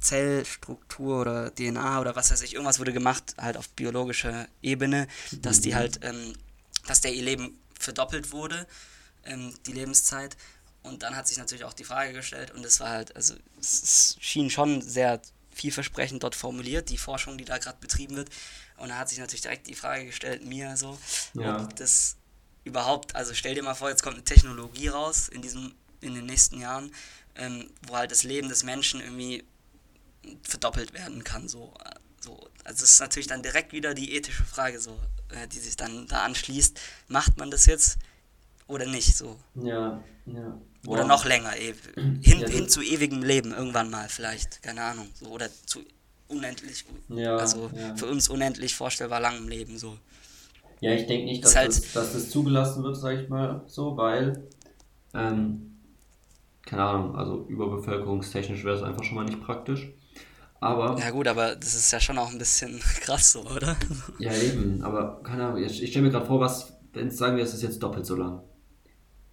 [0.00, 5.08] Zellstruktur oder DNA oder was weiß ich, irgendwas wurde gemacht, halt auf biologischer Ebene,
[5.42, 6.34] dass die halt, ähm,
[6.86, 8.66] dass der ihr Leben verdoppelt wurde,
[9.24, 10.36] ähm, die Lebenszeit.
[10.82, 13.82] Und dann hat sich natürlich auch die Frage gestellt, und es war halt, also es,
[13.82, 15.20] es schien schon sehr
[15.52, 18.30] vielversprechend dort formuliert, die Forschung, die da gerade betrieben wird.
[18.76, 20.98] Und da hat sich natürlich direkt die Frage gestellt, mir so,
[21.34, 21.64] Ja.
[21.64, 22.14] ob das
[22.64, 26.26] überhaupt, also stell dir mal vor, jetzt kommt eine Technologie raus in diesem, in den
[26.26, 26.94] nächsten Jahren,
[27.34, 29.42] ähm, wo halt das Leben des Menschen irgendwie
[30.42, 31.48] verdoppelt werden kann.
[31.48, 31.72] So,
[32.20, 32.38] so.
[32.64, 34.98] Also es ist natürlich dann direkt wieder die ethische Frage, so,
[35.30, 36.78] äh, die sich dann da anschließt.
[37.08, 37.98] Macht man das jetzt
[38.66, 39.16] oder nicht?
[39.16, 39.38] So.
[39.54, 40.60] Ja, ja.
[40.86, 41.08] Oder Boah.
[41.08, 41.74] noch länger, hin,
[42.20, 45.08] Ja, hin zu ewigem Leben irgendwann mal vielleicht, keine Ahnung.
[45.14, 45.80] So, oder zu
[46.28, 47.96] unendlich, Ja, also ja.
[47.96, 49.78] für uns unendlich vorstellbar langem Leben.
[49.78, 49.98] So.
[50.80, 53.96] Ja, ich denke nicht, dass, halt- das, dass das zugelassen wird, sag ich mal so,
[53.96, 54.46] weil,
[55.14, 55.78] ähm,
[56.62, 59.88] keine Ahnung, also überbevölkerungstechnisch wäre es einfach schon mal nicht praktisch.
[60.60, 63.76] Aber, Ja gut, aber das ist ja schon auch ein bisschen krass so, oder?
[64.18, 67.44] ja eben, aber keine Ahnung, ich, ich stelle mir gerade vor, was, wenn sagen wir,
[67.44, 68.40] es ist jetzt doppelt so lang.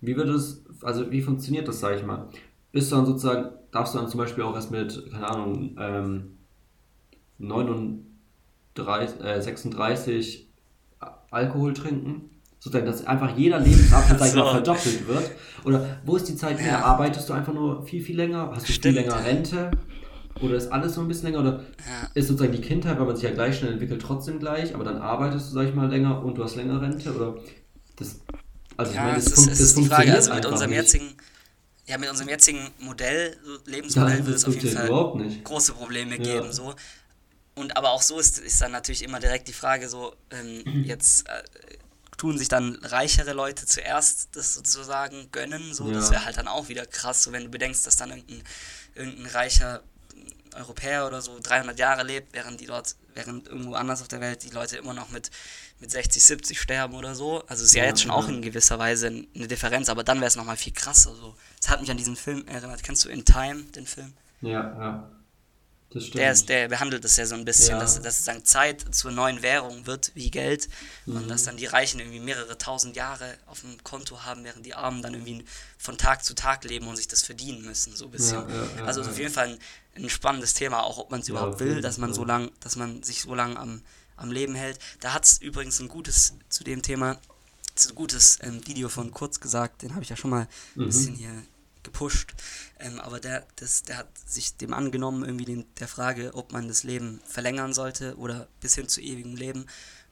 [0.01, 2.28] Wie wird es, also wie funktioniert das, sag ich mal?
[2.71, 6.38] Bist du dann sozusagen darfst du dann zum Beispiel auch erst mit, keine Ahnung, ähm,
[7.39, 10.47] 39, äh, 36
[11.32, 12.30] Alkohol trinken.
[12.59, 14.45] Sozusagen, dass einfach jeder Lebensabschnitt mal, So.
[14.45, 15.32] verdoppelt wird.
[15.65, 16.73] Oder wo ist die Zeit her?
[16.73, 16.86] Ja.
[16.86, 18.49] Arbeitest du einfach nur viel, viel länger?
[18.53, 19.23] Hast du Stimmt, viel länger.
[19.26, 19.71] Rente?
[20.39, 21.39] Oder ist alles so ein bisschen länger?
[21.41, 22.09] Oder Ja.
[22.13, 24.97] ist sozusagen die Kindheit, weil man sich ja gleich schnell entwickelt, trotzdem gleich, aber dann
[24.97, 27.13] arbeitest du, sag ich mal, länger und du hast länger Rente?
[27.15, 27.36] Oder
[27.97, 28.21] das.
[28.77, 30.71] Also ich Ja, meine, es es, ist, fun es ist die Frage, also mit unserem
[30.71, 30.79] nicht.
[30.83, 31.17] jetzigen,
[31.88, 34.89] ja, mit unserem jetzigen Modell, so Ja, Lebensmodell, wird das es auf jeden Fall
[35.43, 36.75] große Probleme geben, so.
[37.55, 41.27] Und aber auch so ist, ist dann natürlich immer direkt die Frage, so, ähm, jetzt
[41.29, 41.43] äh,
[42.17, 46.11] tun sich dann reichere Leute zuerst das sozusagen gönnen, so, das Ja.
[46.11, 48.43] wäre halt dann auch wieder krass, so wenn du bedenkst, dass dann irgendein,
[48.95, 49.83] irgendein reicher
[50.55, 54.43] Europäer oder so 300 Jahre lebt, während die dort, während irgendwo anders auf der Welt
[54.43, 55.29] die Leute immer noch mit,
[55.79, 57.43] mit 60, 70 sterben oder so.
[57.47, 58.17] Also es ist ja, Ja, jetzt schon ja.
[58.17, 61.13] auch in gewisser Weise eine Differenz, aber dann wäre es nochmal viel krasser.
[61.15, 61.35] So.
[61.59, 62.83] Das hat mich an diesen Film erinnert.
[62.83, 64.13] Kennst du In Time, den Film?
[64.41, 65.09] Ja, ja.
[65.95, 67.79] Der, ist, der behandelt das ja so ein bisschen, Ja.
[67.79, 70.67] dass, dass sozusagen Zeit zur neuen Währung wird, wie Geld.
[71.05, 71.15] Mhm.
[71.17, 74.73] Und dass dann die Reichen irgendwie mehrere tausend Jahre auf dem Konto haben, während die
[74.73, 75.45] Armen dann irgendwie
[75.77, 78.47] von Tag zu Tag leben und sich das verdienen müssen, so ein bisschen.
[78.49, 79.47] Ja, ja, also auf jeden Fall
[79.95, 82.75] ein, ein spannendes Thema, auch ob man es überhaupt will, dass man so lang, dass
[82.75, 83.81] man sich so lange am,
[84.17, 84.77] am Leben hält.
[84.99, 87.11] Da hat es übrigens ein gutes zu dem Thema,
[87.87, 90.47] ein gutes ähm, Video von Kurz gesagt, den habe ich ja schon mal ein
[90.81, 90.85] Mhm.
[90.87, 91.43] bisschen hier
[91.86, 92.33] gepusht.
[92.79, 96.67] Ähm, aber der, das, der hat sich dem angenommen, irgendwie den, der Frage, ob man
[96.67, 99.65] das Leben verlängern sollte oder bis hin zu ewigem Leben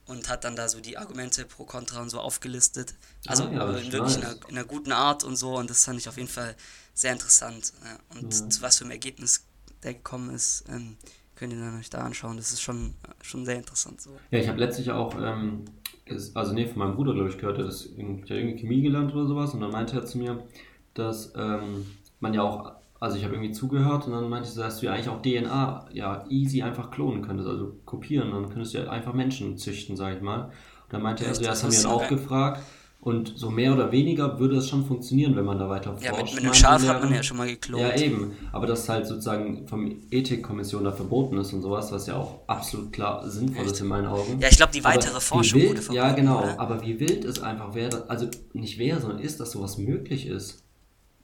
[0.05, 2.93] und hat dann da so die Argumente pro Contra und so aufgelistet.
[3.27, 4.25] Also Ah, ja, das in wirklich nice.
[4.25, 6.55] einer, in einer guten Art und so und das fand ich auf jeden Fall
[6.93, 7.73] sehr interessant.
[7.83, 8.17] Ja.
[8.17, 8.49] Und Ja.
[8.49, 9.45] zu was für einem Ergebnis
[9.83, 10.95] der gekommen ist, ähm,
[11.35, 12.37] könnt ihr dann euch da anschauen.
[12.37, 14.11] Das ist schon, schon sehr interessant so.
[14.31, 15.65] Ja, ich habe letztlich auch, ähm,
[16.05, 19.13] ist, also nee, von meinem Bruder, glaube ich, gehört, der ist in- der Chemie gelernt
[19.13, 20.45] oder sowas und dann meinte er zu mir,
[20.93, 21.85] dass ähm,
[22.19, 24.93] man ja auch, also ich habe irgendwie zugehört und dann meinte er, dass du ja
[24.93, 29.13] eigentlich auch DNA ja easy einfach klonen könntest, also kopieren, dann könntest du ja einfach
[29.13, 30.45] Menschen züchten, sag ich mal.
[30.45, 30.51] Und
[30.93, 32.61] dann meinte er, so, ja, das Das haben wir ist dann auch gefragt
[33.03, 36.19] und so mehr oder weniger würde es schon funktionieren, wenn man da weiter Ja, mit,
[36.21, 36.35] forscht.
[36.35, 37.81] mit einem Schaf hat man ja schon mal geklont.
[37.81, 38.31] Ja, eben.
[38.53, 42.93] Aber dass halt sozusagen vom Ethikkommission da verboten ist und sowas, was ja auch absolut
[42.93, 44.39] klar sinnvoll ist in meinen Augen.
[44.39, 46.07] Ja, ich glaube, die Aber weitere wie Forschung wild, wurde verboten.
[46.07, 46.43] Ja, genau.
[46.43, 46.57] Oder?
[46.61, 50.62] Aber wie wild es einfach wäre, also nicht wäre, sondern ist, dass sowas möglich ist.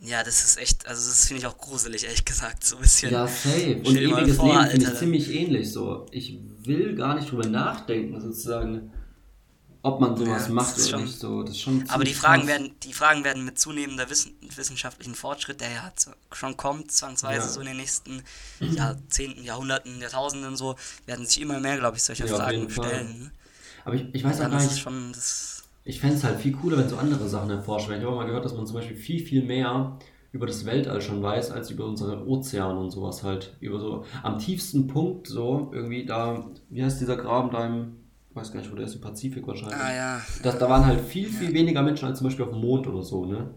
[0.01, 3.11] Ja, das ist echt, also das finde ich auch gruselig, ehrlich gesagt, so ein bisschen.
[3.11, 3.81] Ja, safe.
[3.83, 6.05] Und ewiges vor, Leben finde ich ziemlich ähnlich so.
[6.11, 8.93] Ich will gar nicht drüber nachdenken, sozusagen,
[9.81, 11.43] ob man sowas Ja, macht oder nicht so.
[11.43, 12.47] Das ist schon Aber die Fragen, krass.
[12.49, 15.93] werden, die Fragen werden mit zunehmender Wissen, wissenschaftlichen Fortschritt, der ja
[16.31, 17.53] schon kommt, zwangsweise Ja.
[17.53, 18.23] so in den nächsten
[18.61, 20.75] Jahrzehnten, Jahrhunderten, Jahrtausenden so,
[21.07, 23.19] werden sich immer mehr, glaube ich, solche Ja, Fragen stellen.
[23.19, 23.31] Ne?
[23.83, 25.58] Aber ich, ich weiß auch gar nicht, schon das.
[25.83, 28.01] Ich fände es halt viel cooler, wenn so andere Sachen erforscht werden.
[28.01, 29.97] Ich habe mal gehört, dass man zum Beispiel viel, viel mehr
[30.31, 33.55] über das Weltall schon weiß, als über unsere Ozeane und sowas halt.
[33.59, 37.95] Über so am tiefsten Punkt so, irgendwie da, wie heißt dieser Graben da im,
[38.29, 39.79] ich weiß gar nicht, wo der ist, im Pazifik wahrscheinlich.
[39.79, 40.21] Ah ja.
[40.43, 43.01] Das, da waren halt viel, viel weniger Menschen als zum Beispiel auf dem Mond oder
[43.01, 43.49] so, ne?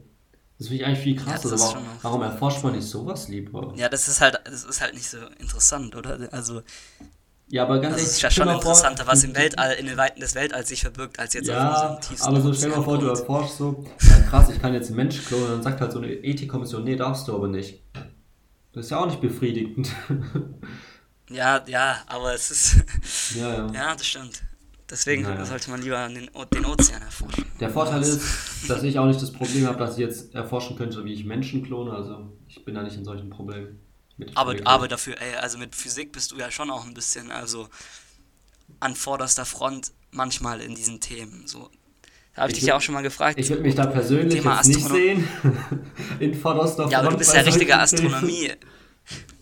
[0.58, 1.48] Das finde ich eigentlich viel krasser.
[1.58, 3.74] schon auch- warum erforscht man nicht sowas lieber?
[3.76, 6.28] Ja, das ist halt, das ist halt nicht so interessant, oder?
[6.32, 6.62] Also,
[7.52, 9.98] Ja, aber ganz das ehrlich, ist ja schon vor, interessanter, was im Weltall, in den
[9.98, 12.76] Weiten des Weltalls sich verbirgt, als jetzt auf Ja, unserem tiefsten aber so stell dir
[12.78, 15.82] mal vor, du erforschst so, ja krass, ich kann jetzt einen Mensch klonen, dann sagt
[15.82, 17.82] halt so eine Ethikkommission, nee, darfst du aber nicht.
[18.72, 19.90] Das ist ja auch nicht befriedigend.
[21.30, 22.76] Ja, ja, aber es ist.
[23.36, 23.72] ja, ja.
[23.72, 24.42] ja, das stimmt.
[24.90, 25.46] Deswegen Naja.
[25.46, 27.46] sollte man lieber den, den Ozean erforschen.
[27.58, 31.02] Der Vorteil ist, dass ich auch nicht das Problem habe, dass ich jetzt erforschen könnte,
[31.06, 33.78] wie ich Menschen klone, also ich bin da nicht in solchen Problemen.
[34.34, 37.68] Aber, aber dafür, ey, also mit Physik bist du ja schon auch ein bisschen, also
[38.80, 41.46] an vorderster Front manchmal in diesen Themen.
[41.46, 41.70] So.
[42.34, 43.38] Da habe ich, Ich dich ja auch schon mal gefragt.
[43.38, 45.28] Ich würde mich da persönlich Thema jetzt nicht sehen.
[46.20, 47.78] in vorderster ja, aber du Front bist ja richtige.
[47.78, 48.52] Astronomie.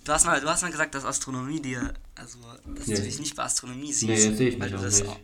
[0.05, 2.39] Du hast, mal, du hast mal gesagt, dass Astronomie dir, also,
[2.74, 2.95] dass Nee.
[2.97, 4.03] du dich nicht bei Astronomie siehst.
[4.11, 5.11] Nee, sehe ich weil mich du auch das nicht.
[5.11, 5.18] Auch,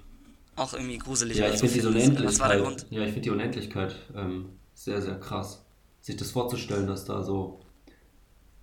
[0.57, 2.25] auch irgendwie gruselig Ja, ich finde diese findest.
[2.25, 2.93] Was war der Unendlichkeit, Grund?
[2.93, 5.65] ja, ich finde die Unendlichkeit ähm, sehr, sehr krass.
[6.03, 7.61] Sich das vorzustellen, dass da so,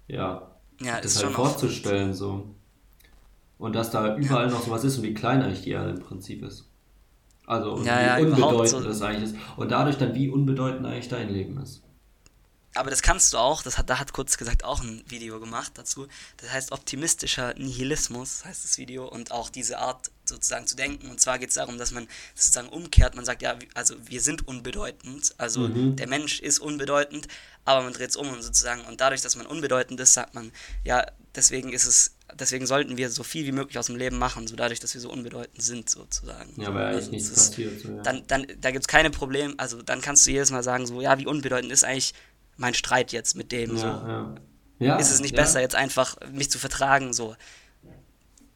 [0.07, 2.47] ja, Ja, das ist halt vorzustellen so.
[3.57, 6.43] Und dass da überall noch sowas ist und wie klein eigentlich die Erde im Prinzip
[6.43, 6.69] ist.
[7.45, 8.81] Also und Ja, wie ja, unbedeutend so.
[8.81, 9.35] das eigentlich ist.
[9.57, 11.82] Und dadurch dann, wie unbedeutend eigentlich dein Leben ist.
[12.75, 15.73] Aber das kannst du auch, das hat, da hat kurz gesagt auch ein Video gemacht
[15.75, 16.07] dazu.
[16.37, 21.09] Das heißt optimistischer Nihilismus, heißt das Video, und auch diese Art sozusagen zu denken.
[21.09, 23.15] Und zwar geht es darum, dass man das sozusagen umkehrt.
[23.15, 25.95] Man sagt, ja, also wir sind unbedeutend, also Mhm.
[25.97, 27.27] der Mensch ist unbedeutend,
[27.65, 30.51] aber man dreht es um und sozusagen, und dadurch, dass man unbedeutend ist, sagt man,
[30.83, 31.05] ja,
[31.35, 34.55] deswegen ist es, deswegen sollten wir so viel wie möglich aus dem Leben machen, so
[34.55, 36.59] dadurch, dass wir so unbedeutend sind, sozusagen.
[36.61, 37.81] Ja, weil Also nichts das ist- passiert.
[37.81, 38.01] So, ja.
[38.01, 41.01] dann, dann da gibt es keine Probleme, also dann kannst du jedes Mal sagen, so,
[41.01, 42.13] ja, wie unbedeutend ist eigentlich
[42.57, 43.85] mein Streit jetzt mit dem, so.
[43.85, 44.35] ja, ja.
[44.79, 45.41] Ja, ist es nicht ja.
[45.41, 47.35] besser, jetzt einfach mich zu vertragen, so?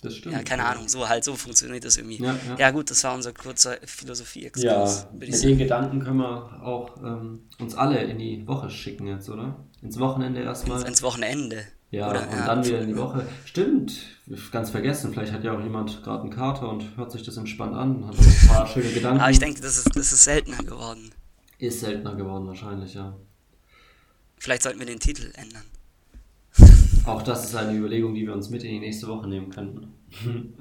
[0.02, 0.36] Das stimmt.
[0.36, 2.22] Ja, keine Ahnung, so halt, so funktioniert das irgendwie.
[2.22, 2.56] Ja, ja.
[2.58, 7.48] ja gut, das war unser kurzer philosophie Ja, mit den Gedanken können wir auch ähm,
[7.60, 9.56] uns alle in die Woche schicken jetzt, oder?
[9.82, 10.80] Ins Wochenende erstmal.
[10.80, 11.64] Ins, ins Wochenende.
[11.90, 13.26] Ja, oder, und ja, dann wieder in die Woche.
[13.46, 13.94] Stimmt,
[14.52, 17.74] ganz vergessen, vielleicht hat ja auch jemand gerade einen Kater und hört sich das entspannt
[17.74, 19.22] an, hat ein paar schöne Gedanken.
[19.22, 21.12] Aber ich denke, das ist, das ist seltener geworden.
[21.60, 23.16] Ist seltener geworden wahrscheinlich, ja.
[24.38, 25.64] Vielleicht sollten wir den Titel ändern.
[27.06, 29.94] Auch das ist eine Überlegung, die wir uns mit in die nächste Woche nehmen könnten.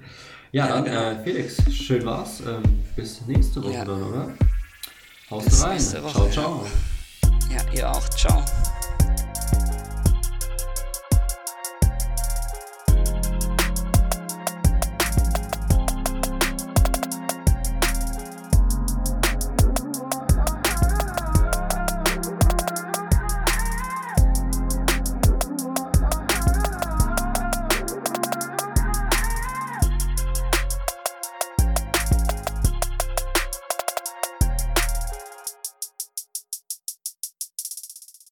[0.53, 1.11] ja, dann, genau.
[1.11, 2.41] äh, Felix, schön war's.
[2.41, 2.63] Ähm,
[2.95, 3.85] bis nächste Woche ja.
[3.85, 4.35] dann, oder?
[5.31, 5.81] Haust rein.
[5.81, 6.67] Ciao, ciao.
[7.51, 8.09] Ja, ihr auch.
[8.11, 8.45] Ciao.